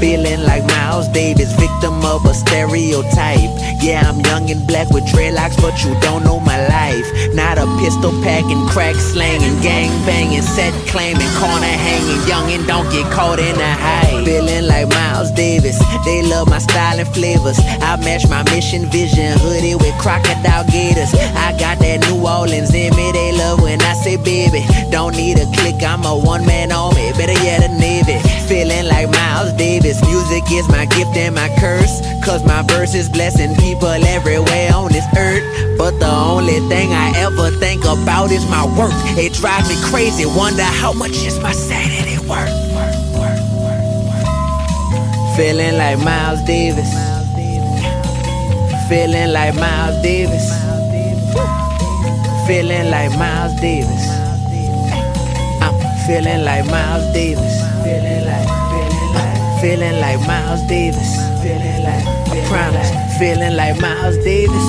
Feeling 0.00 0.42
like 0.44 0.64
Miles 0.64 1.08
Davis, 1.08 1.52
victim 1.60 2.02
of 2.06 2.24
a 2.24 2.32
stereotype. 2.32 3.52
Yeah, 3.84 4.00
I'm 4.08 4.20
young 4.20 4.50
and 4.50 4.66
black 4.66 4.88
with 4.88 5.04
dreadlocks, 5.04 5.60
but 5.60 5.84
you 5.84 5.92
don't 6.00 6.24
know 6.24 6.40
my 6.40 6.56
life. 6.68 7.04
Not 7.34 7.58
a 7.58 7.66
pistol 7.78 8.10
packing, 8.22 8.66
crack 8.68 8.96
slanging, 8.96 9.60
gang 9.60 9.90
banging, 10.06 10.40
set 10.40 10.72
claiming, 10.88 11.28
corner 11.36 11.76
hanging, 11.84 12.26
young 12.26 12.50
and 12.50 12.66
don't 12.66 12.90
get 12.90 13.12
caught 13.12 13.38
in 13.38 13.54
the 13.56 13.72
hype. 13.72 14.24
Feeling 14.24 14.66
like 14.66 14.88
Miles 14.88 15.30
Davis, 15.32 15.78
they 16.06 16.22
love 16.22 16.48
my 16.48 16.58
style 16.58 16.98
and 16.98 17.08
flavors. 17.08 17.60
I 17.82 17.96
match 17.96 18.26
my 18.26 18.42
mission, 18.44 18.86
vision, 18.86 19.38
hoodie 19.38 19.74
with 19.74 19.94
crocodile 20.00 20.64
gators. 20.72 21.12
I 21.36 21.52
got 21.60 21.78
that 21.78 22.08
New 22.08 22.26
Orleans 22.26 22.72
in 22.72 22.96
me, 22.96 23.12
they 23.12 23.36
love 23.36 23.60
when 23.60 23.82
I 23.82 23.92
say 23.92 24.16
baby. 24.16 24.64
Don't 24.90 25.14
need 25.14 25.38
a 25.38 25.44
click, 25.60 25.82
I'm 25.82 26.04
a 26.06 26.16
one 26.16 26.46
man 26.46 26.72
army, 26.72 27.12
better 27.12 27.36
yet 27.44 27.68
a 27.68 27.68
navy. 27.78 28.16
Feeling 28.50 28.88
like 28.88 29.08
Miles 29.10 29.52
Davis, 29.52 30.04
music 30.04 30.42
is 30.50 30.68
my 30.68 30.84
gift 30.84 31.16
and 31.16 31.36
my 31.36 31.48
curse. 31.60 32.00
Cause 32.24 32.44
my 32.44 32.62
verse 32.62 32.96
is 32.96 33.08
blessing 33.08 33.54
people 33.54 33.86
everywhere 33.86 34.74
on 34.74 34.90
this 34.90 35.06
earth. 35.16 35.78
But 35.78 36.00
the 36.00 36.10
only 36.10 36.58
thing 36.68 36.92
I 36.92 37.12
ever 37.14 37.52
think 37.62 37.84
about 37.84 38.32
is 38.32 38.44
my 38.50 38.66
work. 38.76 38.90
It 39.16 39.34
drives 39.34 39.68
me 39.68 39.76
crazy, 39.84 40.26
wonder 40.26 40.64
how 40.64 40.92
much 40.92 41.12
is 41.22 41.38
my 41.38 41.52
sanity 41.52 42.18
worth. 42.26 42.50
Feeling 45.36 45.78
like 45.78 46.00
Miles 46.00 46.42
Davis. 46.42 46.90
Feeling 48.88 49.30
like 49.30 49.54
Miles 49.54 50.02
Davis. 50.02 50.50
Feeling 52.48 52.90
like 52.90 53.16
Miles 53.16 53.54
Davis. 53.60 54.10
I'm 55.62 55.78
feeling 56.04 56.44
like 56.44 56.66
Miles 56.66 57.14
Davis. 57.14 57.79
Feeling 57.90 58.24
like, 58.24 58.46
feeling 58.70 59.10
like, 59.14 59.60
feeling 59.60 59.98
like 60.00 60.20
Miles 60.24 60.62
Davis. 60.68 61.10
Feeling 61.42 61.82
like, 61.82 62.06
I 62.30 62.38
promise. 62.46 62.90
Feeling 63.18 63.56
like 63.56 63.80
Miles 63.80 64.16
Davis. 64.18 64.66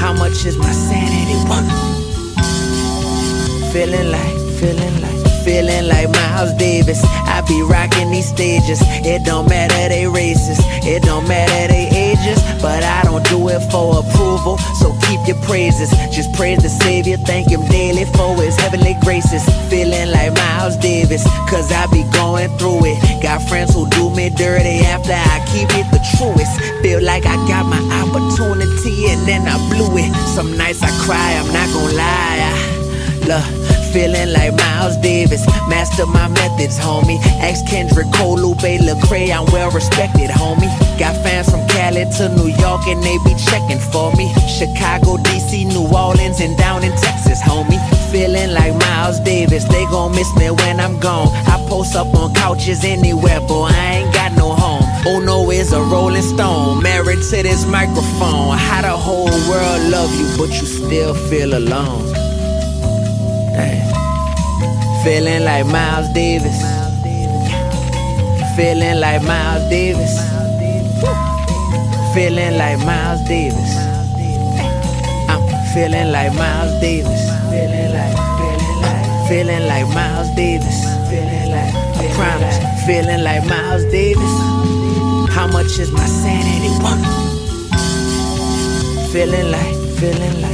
How 0.00 0.14
much 0.14 0.46
is 0.46 0.56
my 0.56 0.72
sanity 0.72 1.36
worth? 1.44 1.68
Feeling 3.74 4.10
like, 4.10 4.36
feeling 4.58 5.02
like. 5.02 5.44
Feeling 5.44 5.86
like 5.86 6.08
Miles 6.08 6.54
Davis, 6.54 7.04
I 7.04 7.42
be 7.46 7.60
rocking 7.60 8.10
these 8.10 8.30
stages. 8.30 8.80
It 9.04 9.22
don't 9.26 9.46
matter 9.46 9.90
they 9.90 10.06
races, 10.06 10.58
it 10.86 11.02
don't 11.02 11.28
matter 11.28 11.68
they 11.68 11.93
but 12.60 12.82
I 12.82 13.02
don't 13.02 13.24
do 13.28 13.48
it 13.48 13.60
for 13.70 14.00
approval. 14.00 14.58
So 14.80 14.96
keep 15.06 15.20
your 15.26 15.40
praises, 15.42 15.90
just 16.10 16.32
praise 16.34 16.62
the 16.62 16.68
Savior, 16.68 17.16
thank 17.16 17.50
Him 17.50 17.66
daily 17.68 18.04
for 18.16 18.34
His 18.36 18.56
heavenly 18.56 18.96
graces. 19.02 19.44
Feeling 19.68 20.10
like 20.10 20.32
Miles 20.34 20.76
Davis, 20.76 21.24
cause 21.48 21.70
I 21.72 21.86
be 21.92 22.04
going 22.12 22.50
through 22.58 22.84
it. 22.84 23.22
Got 23.22 23.42
friends 23.48 23.74
who 23.74 23.88
do 23.90 24.10
me 24.10 24.30
dirty 24.30 24.80
after 24.86 25.12
I 25.12 25.44
keep 25.52 25.68
it 25.76 25.86
the 25.92 26.00
truest. 26.16 26.54
Feel 26.82 27.02
like 27.02 27.26
I 27.26 27.36
got 27.48 27.66
my 27.66 27.82
opportunity 28.02 29.10
and 29.10 29.26
then 29.26 29.42
I 29.46 29.56
blew 29.68 29.96
it. 29.98 30.12
Some 30.34 30.56
nights 30.56 30.82
I 30.82 30.90
cry, 31.04 31.34
I'm 31.40 31.52
not 31.52 31.68
gonna 31.74 31.94
lie. 31.94 32.38
I, 32.50 33.26
look. 33.28 33.63
Feeling 33.94 34.32
like 34.32 34.52
Miles 34.56 34.96
Davis, 34.96 35.46
master 35.68 36.04
my 36.04 36.26
methods, 36.26 36.76
homie. 36.76 37.20
Ex 37.38 37.62
Kendrick 37.62 38.10
Cole, 38.14 38.34
Lupe 38.34 38.58
Lecrae, 38.58 39.30
I'm 39.30 39.46
well 39.52 39.70
respected, 39.70 40.30
homie. 40.30 40.66
Got 40.98 41.14
fans 41.22 41.48
from 41.48 41.64
Cali 41.68 42.04
to 42.18 42.28
New 42.34 42.48
York 42.58 42.88
and 42.88 43.00
they 43.04 43.16
be 43.18 43.36
checking 43.38 43.78
for 43.78 44.10
me. 44.16 44.34
Chicago, 44.48 45.16
DC, 45.18 45.66
New 45.66 45.86
Orleans, 45.96 46.40
and 46.40 46.58
down 46.58 46.82
in 46.82 46.90
Texas, 46.96 47.40
homie. 47.40 47.78
Feeling 48.10 48.50
like 48.50 48.74
Miles 48.74 49.20
Davis, 49.20 49.62
they 49.62 49.84
gon' 49.84 50.10
miss 50.10 50.34
me 50.34 50.50
when 50.50 50.80
I'm 50.80 50.98
gone. 50.98 51.28
I 51.46 51.64
post 51.68 51.94
up 51.94 52.12
on 52.16 52.34
couches 52.34 52.82
anywhere, 52.82 53.40
boy, 53.42 53.68
I 53.70 54.02
ain't 54.02 54.12
got 54.12 54.32
no 54.32 54.54
home. 54.54 54.82
Uno 55.06 55.52
is 55.52 55.72
a 55.72 55.80
rolling 55.80 56.22
stone, 56.22 56.82
married 56.82 57.22
to 57.30 57.42
this 57.44 57.64
microphone. 57.64 58.58
How 58.58 58.82
the 58.82 58.96
whole 58.96 59.30
world 59.48 59.82
love 59.88 60.12
you, 60.18 60.26
but 60.36 60.48
you 60.48 60.66
still 60.66 61.14
feel 61.14 61.56
alone. 61.56 62.23
Dang. 63.54 65.04
Feeling 65.04 65.44
like 65.44 65.66
Miles 65.66 66.08
Davis. 66.12 66.58
Feeling 68.56 69.00
like 69.00 69.22
Miles 69.22 69.68
Davis. 69.70 70.14
Feeling 72.14 72.56
like 72.58 72.78
Miles 72.86 73.20
Davis. 73.28 73.76
I'm 75.28 75.42
feeling 75.74 76.10
like 76.12 76.32
Miles 76.34 76.80
Davis. 76.80 77.20
Feeling 77.50 77.92
like, 77.92 78.16
feeling 78.38 78.80
like, 78.82 79.28
feeling 79.28 79.66
like 79.66 79.88
Miles 79.94 80.30
Davis. 80.36 80.78
Feeling 81.10 81.50
like, 81.50 81.74
I 81.98 82.08
promise. 82.14 82.58
Feeling 82.86 83.22
like 83.22 83.44
Miles 83.46 83.84
Davis. 83.90 84.34
How 85.34 85.46
much 85.48 85.78
is 85.78 85.90
my 85.90 86.06
sanity 86.06 86.70
worth? 86.82 87.04
Feeling 89.12 89.50
like, 89.50 89.74
feeling 89.98 90.42
like. 90.42 90.53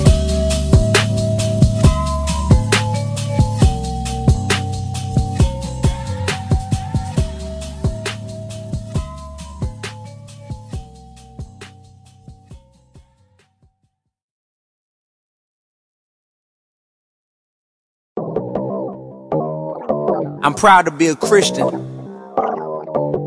I'm 20.50 20.56
proud 20.56 20.86
to 20.86 20.90
be 20.90 21.06
a 21.06 21.14
Christian, 21.14 21.70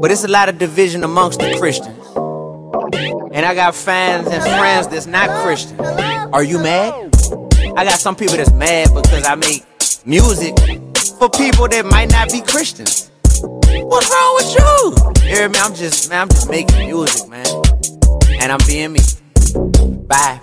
but 0.02 0.12
it's 0.12 0.26
a 0.26 0.28
lot 0.28 0.50
of 0.50 0.58
division 0.58 1.06
amongst 1.06 1.40
the 1.40 1.56
Christians. 1.58 1.98
And 3.34 3.46
I 3.46 3.56
got 3.56 3.76
fans 3.76 4.28
and 4.28 4.44
friends 4.44 4.90
that's 4.90 5.08
not 5.08 5.30
Christian. 5.42 5.80
Are 5.80 6.44
you 6.44 6.60
mad? 6.60 7.16
I 7.78 7.86
got 7.86 8.00
some 8.00 8.18
people 8.18 8.36
that's 8.36 8.52
mad 8.52 8.90
because 8.94 9.26
I 9.26 9.36
make 9.36 9.64
music 10.06 10.54
for 11.18 11.30
people 11.30 11.70
that 11.70 11.86
might 11.86 12.12
not 12.12 12.30
be 12.30 12.42
Christians. 12.42 13.10
What's 13.40 14.12
wrong 14.12 14.36
with 14.36 15.24
you? 15.24 15.24
You 15.24 15.36
hear 15.38 15.48
me? 15.48 15.60
I'm 15.60 15.74
just, 15.74 16.10
man, 16.10 16.24
I'm 16.24 16.28
just 16.28 16.50
making 16.50 16.76
music, 16.88 17.30
man. 17.30 17.48
And 18.42 18.52
I'm 18.52 18.60
being 18.68 18.92
me. 18.92 19.00
Bye. 20.08 20.42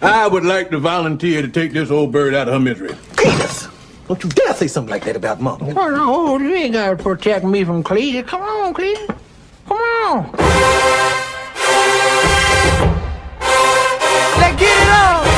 I 0.00 0.28
would 0.28 0.44
like 0.44 0.70
to 0.70 0.78
volunteer 0.78 1.42
to 1.42 1.48
take 1.48 1.72
this 1.72 1.90
old 1.90 2.12
bird 2.12 2.32
out 2.32 2.46
of 2.46 2.54
her 2.54 2.60
misery. 2.60 2.94
Penis! 3.16 3.66
Don't 4.08 4.24
you 4.24 4.30
dare 4.30 4.54
say 4.54 4.66
something 4.68 4.90
like 4.90 5.04
that 5.04 5.16
about 5.16 5.38
mom. 5.38 5.58
Come 5.58 5.76
on, 5.76 5.92
oh, 5.94 6.38
you 6.38 6.54
ain't 6.54 6.72
gotta 6.72 6.96
protect 6.96 7.44
me 7.44 7.62
from 7.62 7.84
Cletus. 7.84 8.26
Come 8.26 8.40
on, 8.40 8.72
Cletus. 8.72 9.06
Come 9.68 9.76
on. 9.76 10.32
Let's 14.40 14.56
get 14.56 14.72
it 14.72 14.88
on. 14.88 15.28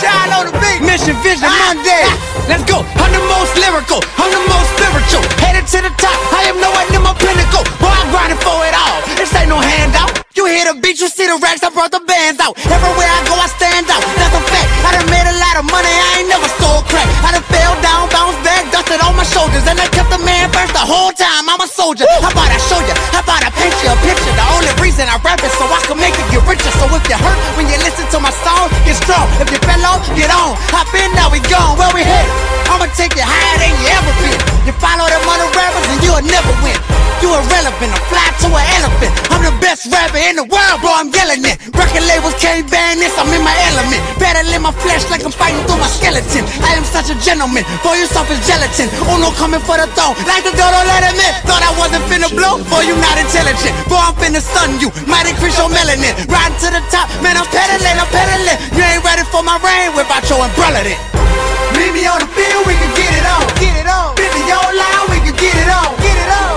Shine 0.00 0.32
on 0.32 0.44
the 0.44 0.52
beat. 0.60 0.84
Mission 0.84 1.16
Vision 1.24 1.48
ah, 1.48 1.72
Monday. 1.72 2.04
Ah. 2.04 2.48
Let's 2.48 2.64
go. 2.64 2.80
I'm 2.80 3.12
the 3.12 3.20
most 3.28 3.52
lyrical. 3.56 4.00
I'm 4.16 4.28
the 4.32 4.44
most 4.48 4.68
spiritual. 4.76 5.24
Headed 5.40 5.68
to 5.72 5.78
the 5.84 5.92
top. 6.00 6.16
I 6.32 6.48
am 6.48 6.60
nowhere 6.60 6.84
near 6.92 7.00
my 7.00 7.12
pinnacle. 7.16 7.64
Boy, 7.80 7.92
I'm 7.92 8.08
grinding 8.12 8.40
for 8.40 8.56
it 8.64 8.72
all. 8.72 9.00
This 9.16 9.32
ain't 9.36 9.48
no 9.48 9.60
handout. 9.60 10.25
You 10.36 10.44
hear 10.44 10.68
the 10.68 10.76
beat, 10.76 11.00
you 11.00 11.08
see 11.08 11.24
the 11.24 11.40
racks. 11.40 11.64
I 11.64 11.72
brought 11.72 11.96
the 11.96 12.04
bands 12.04 12.36
out. 12.44 12.60
Everywhere 12.60 13.08
I 13.08 13.20
go, 13.24 13.32
I 13.40 13.48
stand 13.56 13.88
out. 13.88 14.04
That's 14.20 14.36
a 14.36 14.42
fact. 14.52 14.68
I 14.84 15.00
done 15.00 15.08
made 15.08 15.24
a 15.24 15.32
lot 15.40 15.56
of 15.56 15.64
money. 15.64 15.88
I 15.88 16.20
ain't 16.20 16.28
never 16.28 16.44
stole 16.60 16.84
crack. 16.92 17.08
I 17.24 17.32
done 17.32 17.46
fell 17.48 17.72
down, 17.80 18.04
bounced 18.12 18.36
back, 18.44 18.68
dusted 18.68 19.00
on 19.00 19.16
my 19.16 19.24
shoulders, 19.24 19.64
and 19.64 19.80
I 19.80 19.88
kept 19.96 20.12
the 20.12 20.20
man 20.20 20.52
first 20.52 20.76
the 20.76 20.84
whole 20.84 21.08
time. 21.16 21.48
I'm 21.48 21.56
a 21.64 21.64
soldier. 21.64 22.04
How 22.20 22.28
about 22.28 22.52
I 22.52 22.60
show 22.68 22.76
you? 22.84 22.92
How 23.16 23.24
about 23.24 23.48
I 23.48 23.50
paint 23.56 23.72
you 23.80 23.88
a 23.88 23.96
picture? 24.04 24.28
The 24.36 24.46
only 24.52 24.72
reason 24.76 25.08
I 25.08 25.16
rap 25.24 25.40
is 25.40 25.56
so 25.56 25.64
I 25.72 25.80
can 25.88 25.96
make 25.96 26.12
it 26.12 26.28
get 26.28 26.44
richer. 26.44 26.68
So 26.76 26.84
if 26.92 27.00
you 27.08 27.16
hurt 27.16 27.40
when 27.56 27.72
you 27.72 27.80
listen 27.80 28.04
to 28.12 28.20
my 28.20 28.32
song, 28.44 28.68
get 28.84 29.00
strong. 29.00 29.24
If 29.40 29.48
you 29.48 29.60
fell 29.64 29.80
off, 29.88 30.04
get 30.12 30.28
on. 30.28 30.52
Hop 30.68 30.92
in, 30.92 31.16
now 31.16 31.32
we 31.32 31.40
gone. 31.48 31.80
Where 31.80 31.88
we 31.96 32.04
headed? 32.04 32.28
I'ma 32.68 32.92
take 32.92 33.16
you 33.16 33.24
higher 33.24 33.56
than 33.56 33.72
you 33.80 33.88
ever 33.88 34.12
been. 34.20 34.55
You 34.66 34.74
follow 34.82 35.06
them 35.06 35.22
other 35.22 35.46
rappers 35.54 35.86
and 35.94 36.02
you'll 36.02 36.26
never 36.26 36.50
win. 36.58 36.74
You 37.22 37.30
irrelevant, 37.32 37.94
a 37.94 38.00
fly 38.10 38.26
to 38.42 38.50
an 38.50 38.66
elephant. 38.82 39.14
I'm 39.30 39.40
the 39.46 39.54
best 39.62 39.86
rapper 39.88 40.18
in 40.18 40.36
the 40.36 40.44
world, 40.44 40.82
bro, 40.82 40.90
I'm 40.90 41.08
yelling 41.14 41.46
it. 41.46 41.56
Record 41.70 42.02
labels 42.04 42.34
can't 42.42 42.66
ban 42.66 42.98
this, 42.98 43.14
I'm 43.14 43.30
in 43.30 43.46
my 43.46 43.54
element. 43.72 44.02
Battling 44.18 44.60
my 44.60 44.74
flesh 44.74 45.06
like 45.06 45.22
I'm 45.22 45.30
fighting 45.30 45.62
through 45.70 45.78
my 45.78 45.86
skeleton. 45.86 46.44
I 46.66 46.74
am 46.74 46.82
such 46.82 47.14
a 47.14 47.16
gentleman, 47.22 47.62
for 47.80 47.94
yourself 47.94 48.26
is 48.26 48.42
gelatin. 48.42 48.90
Uno 49.06 49.30
coming 49.38 49.62
for 49.62 49.78
the 49.78 49.86
throne, 49.94 50.18
like 50.26 50.42
the 50.42 50.52
dodo 50.52 50.82
let 50.82 51.06
him 51.06 51.14
in. 51.14 51.32
Thought 51.46 51.62
I 51.62 51.72
wasn't 51.78 52.02
finna 52.10 52.26
blow, 52.34 52.58
boy, 52.66 52.84
you 52.90 52.98
not 52.98 53.16
intelligent. 53.22 53.70
Boy, 53.86 54.02
I'm 54.02 54.18
finna 54.18 54.42
stun 54.42 54.82
you, 54.82 54.90
might 55.06 55.30
increase 55.30 55.56
your 55.56 55.70
melanin. 55.70 56.10
Riding 56.26 56.58
to 56.66 56.68
the 56.74 56.82
top, 56.90 57.06
man, 57.22 57.38
I'm 57.38 57.46
pedaling, 57.54 57.96
I'm 57.96 58.10
pedaling. 58.10 58.58
You 58.74 58.82
ain't 58.82 59.06
ready 59.06 59.22
for 59.30 59.46
my 59.46 59.62
rain 59.62 59.94
without 59.94 60.26
your 60.26 60.42
umbrella 60.42 60.82
then. 60.82 60.98
Meet 61.78 61.92
me 61.96 62.04
on 62.10 62.20
the 62.20 62.28
field, 62.34 62.66
we 62.66 62.74
can 62.76 62.92
get 62.98 63.12
it 63.14 63.24
on. 63.24 63.42
Get 63.56 63.74
it 63.78 63.88
on. 63.88 64.16
50 64.16 64.48
on 64.56 64.76
loud, 64.76 65.08
we 65.10 65.18
can 65.24 65.36
get 65.36 65.54
it 65.54 65.68
on, 65.68 65.96
get 66.00 66.16
it 66.16 66.30
on. 66.40 66.55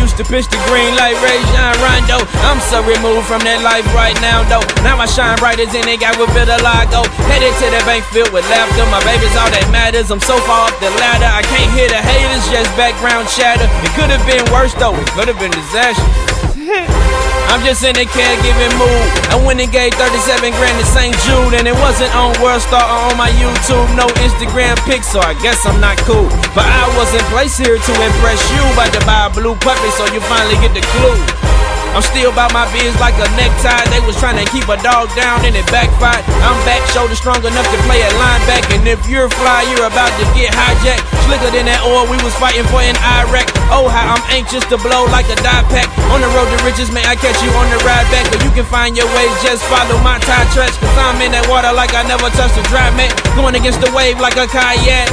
Used 0.00 0.16
to 0.20 0.24
pitch 0.24 0.48
the 0.48 0.60
green 0.68 0.92
like 1.00 1.16
Ray 1.24 1.40
John 1.54 1.72
Rondo. 1.80 2.20
I'm 2.44 2.60
so 2.68 2.84
removed 2.84 3.24
from 3.24 3.40
that 3.48 3.64
life 3.64 3.86
right 3.96 4.16
now, 4.20 4.44
though. 4.44 4.64
Now 4.84 5.00
I 5.00 5.06
shine 5.06 5.38
bright 5.38 5.60
as 5.60 5.72
any 5.72 5.96
guy 5.96 6.12
with 6.20 6.28
vitiligo. 6.36 7.06
Headed 7.30 7.54
to 7.62 7.66
the 7.72 7.80
bank 7.88 8.04
filled 8.12 8.32
with 8.32 8.44
laughter. 8.52 8.84
My 8.92 9.00
baby's 9.04 9.32
all 9.38 9.48
that 9.48 9.68
matters. 9.72 10.10
I'm 10.10 10.20
so 10.20 10.36
far 10.44 10.68
up 10.68 10.76
the 10.80 10.90
ladder. 11.00 11.28
I 11.28 11.42
can't 11.46 11.70
hear 11.72 11.88
the 11.88 12.00
haters, 12.00 12.44
just 12.52 12.68
background 12.76 13.28
chatter. 13.28 13.68
It 13.86 13.92
could 13.96 14.10
have 14.10 14.24
been 14.28 14.44
worse, 14.52 14.74
though. 14.74 14.96
It 14.96 15.08
could 15.16 15.28
have 15.28 15.38
been 15.38 15.52
disaster. 15.52 16.31
I'm 16.62 17.64
just 17.66 17.82
in 17.82 17.96
a 17.98 18.06
caregiving 18.06 18.74
mood. 18.78 19.06
I 19.34 19.42
went 19.44 19.60
and 19.60 19.70
gave 19.72 19.94
37 19.94 20.52
grand 20.54 20.78
to 20.78 20.86
St. 20.86 21.14
Jude, 21.26 21.58
and 21.58 21.66
it 21.66 21.74
wasn't 21.82 22.14
on 22.14 22.34
Worldstar 22.38 22.78
or 22.78 23.10
on 23.10 23.16
my 23.18 23.30
YouTube. 23.34 23.90
No 23.98 24.06
Instagram 24.22 24.78
pics, 24.86 25.08
so 25.10 25.18
I 25.18 25.34
guess 25.42 25.66
I'm 25.66 25.80
not 25.80 25.98
cool. 26.06 26.30
But 26.54 26.70
I 26.70 26.86
wasn't 26.96 27.24
placed 27.34 27.58
here 27.58 27.78
to 27.78 27.92
impress 27.98 28.38
you. 28.54 28.62
About 28.74 28.92
to 28.94 29.02
buy 29.04 29.26
a 29.26 29.30
blue 29.30 29.56
puppy, 29.56 29.90
so 29.98 30.06
you 30.14 30.20
finally 30.30 30.54
get 30.62 30.72
the 30.74 30.86
clue. 30.94 31.51
I'm 31.92 32.00
still 32.00 32.32
about 32.32 32.56
my 32.56 32.64
biz 32.72 32.96
like 32.96 33.16
a 33.20 33.28
necktie. 33.36 33.84
They 33.92 34.00
was 34.08 34.16
trying 34.16 34.40
to 34.40 34.48
keep 34.48 34.64
a 34.72 34.80
dog 34.80 35.12
down 35.12 35.44
and 35.44 35.52
it 35.52 35.68
backfired. 35.68 36.24
I'm 36.40 36.56
back, 36.64 36.80
shoulder 36.88 37.12
strong 37.12 37.44
enough 37.44 37.68
to 37.68 37.78
play 37.84 38.00
at 38.00 38.12
linebacker. 38.16 38.80
And 38.80 38.88
if 38.88 39.04
you're 39.08 39.28
fly, 39.28 39.68
you're 39.68 39.84
about 39.84 40.08
to 40.16 40.24
get 40.32 40.56
hijacked. 40.56 41.04
Slicker 41.28 41.52
than 41.52 41.68
that 41.68 41.84
oil 41.84 42.08
we 42.08 42.16
was 42.24 42.32
fighting 42.40 42.64
for 42.72 42.80
in 42.80 42.96
Iraq. 43.20 43.44
Oh, 43.68 43.92
how 43.92 44.16
I'm 44.16 44.24
anxious 44.32 44.64
to 44.72 44.80
blow 44.80 45.04
like 45.12 45.28
a 45.28 45.36
die 45.44 45.64
pack. 45.68 45.88
On 46.08 46.24
the 46.24 46.32
road 46.32 46.48
to 46.48 46.58
riches, 46.64 46.88
may 46.88 47.04
I 47.04 47.12
catch 47.12 47.36
you 47.44 47.52
on 47.60 47.68
the 47.68 47.78
ride 47.84 48.08
back. 48.08 48.24
But 48.32 48.40
you 48.40 48.50
can 48.56 48.64
find 48.64 48.96
your 48.96 49.08
ways, 49.12 49.32
just 49.44 49.60
follow 49.68 50.00
my 50.00 50.16
tie 50.24 50.48
tracks. 50.56 50.80
Cause 50.80 50.96
I'm 50.96 51.20
in 51.20 51.36
that 51.36 51.44
water 51.44 51.76
like 51.76 51.92
I 51.92 52.08
never 52.08 52.32
touched 52.32 52.56
a 52.56 52.64
dry 52.72 52.88
mat. 52.96 53.12
Going 53.36 53.52
against 53.52 53.84
the 53.84 53.92
wave 53.92 54.16
like 54.16 54.40
a 54.40 54.48
kayak. 54.48 55.12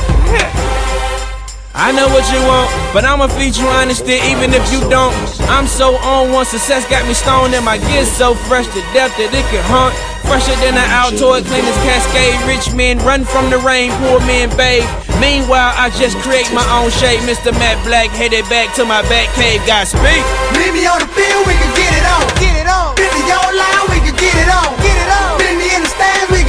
I 1.76 1.94
know 1.94 2.10
what 2.10 2.26
you 2.34 2.42
want, 2.50 2.70
but 2.94 3.06
I'ma 3.06 3.30
feed 3.30 3.54
you 3.54 3.68
honesty 3.70 4.18
even 4.34 4.58
if 4.58 4.66
you 4.74 4.82
don't. 4.90 5.14
I'm 5.54 5.68
so 5.70 5.96
on 6.02 6.34
one, 6.34 6.46
success 6.46 6.82
got 6.90 7.06
me 7.06 7.14
stoned, 7.14 7.54
and 7.54 7.64
my 7.64 7.78
gear's 7.78 8.10
so 8.10 8.34
fresh 8.50 8.66
to 8.74 8.82
death 8.90 9.14
that 9.22 9.30
it 9.30 9.46
can 9.54 9.62
haunt. 9.70 9.94
Fresher 10.26 10.54
than 10.62 10.78
an 10.78 10.90
Altoid, 10.90 11.46
clean 11.46 11.66
as 11.66 11.78
Cascade. 11.86 12.38
Rich 12.50 12.74
men 12.74 12.98
run 13.06 13.22
from 13.26 13.50
the 13.54 13.58
rain, 13.62 13.94
poor 14.02 14.18
men 14.26 14.50
bathe. 14.58 14.86
Meanwhile, 15.22 15.74
I 15.78 15.94
just 15.94 16.18
create 16.26 16.50
my 16.54 16.66
own 16.74 16.90
shape. 16.90 17.22
Mr. 17.30 17.54
Matt 17.54 17.78
Black 17.86 18.10
headed 18.14 18.50
back 18.50 18.74
to 18.78 18.86
my 18.86 19.06
back 19.06 19.30
cave. 19.38 19.62
God 19.70 19.86
speak. 19.86 20.26
Meet 20.58 20.74
me 20.74 20.84
on 20.90 21.02
the 21.06 21.10
field, 21.14 21.46
we 21.46 21.54
can 21.54 21.72
get 21.78 21.92
it 21.94 22.06
on. 22.06 22.24
Get 22.42 22.56
it 22.62 22.70
on. 22.70 22.98
Meet 22.98 23.14
me 23.14 23.26
online, 23.30 23.84
we 23.94 24.00
can 24.02 24.16
get 24.18 24.36
it 24.38 24.50
on. 24.50 24.70
Get 24.82 24.98
it 24.98 25.10
on. 25.14 25.38
Meet 25.38 25.56
me 25.62 25.68
in 25.70 25.82
the 25.86 25.92
stands, 25.94 26.30
we 26.34 26.42
can 26.42 26.49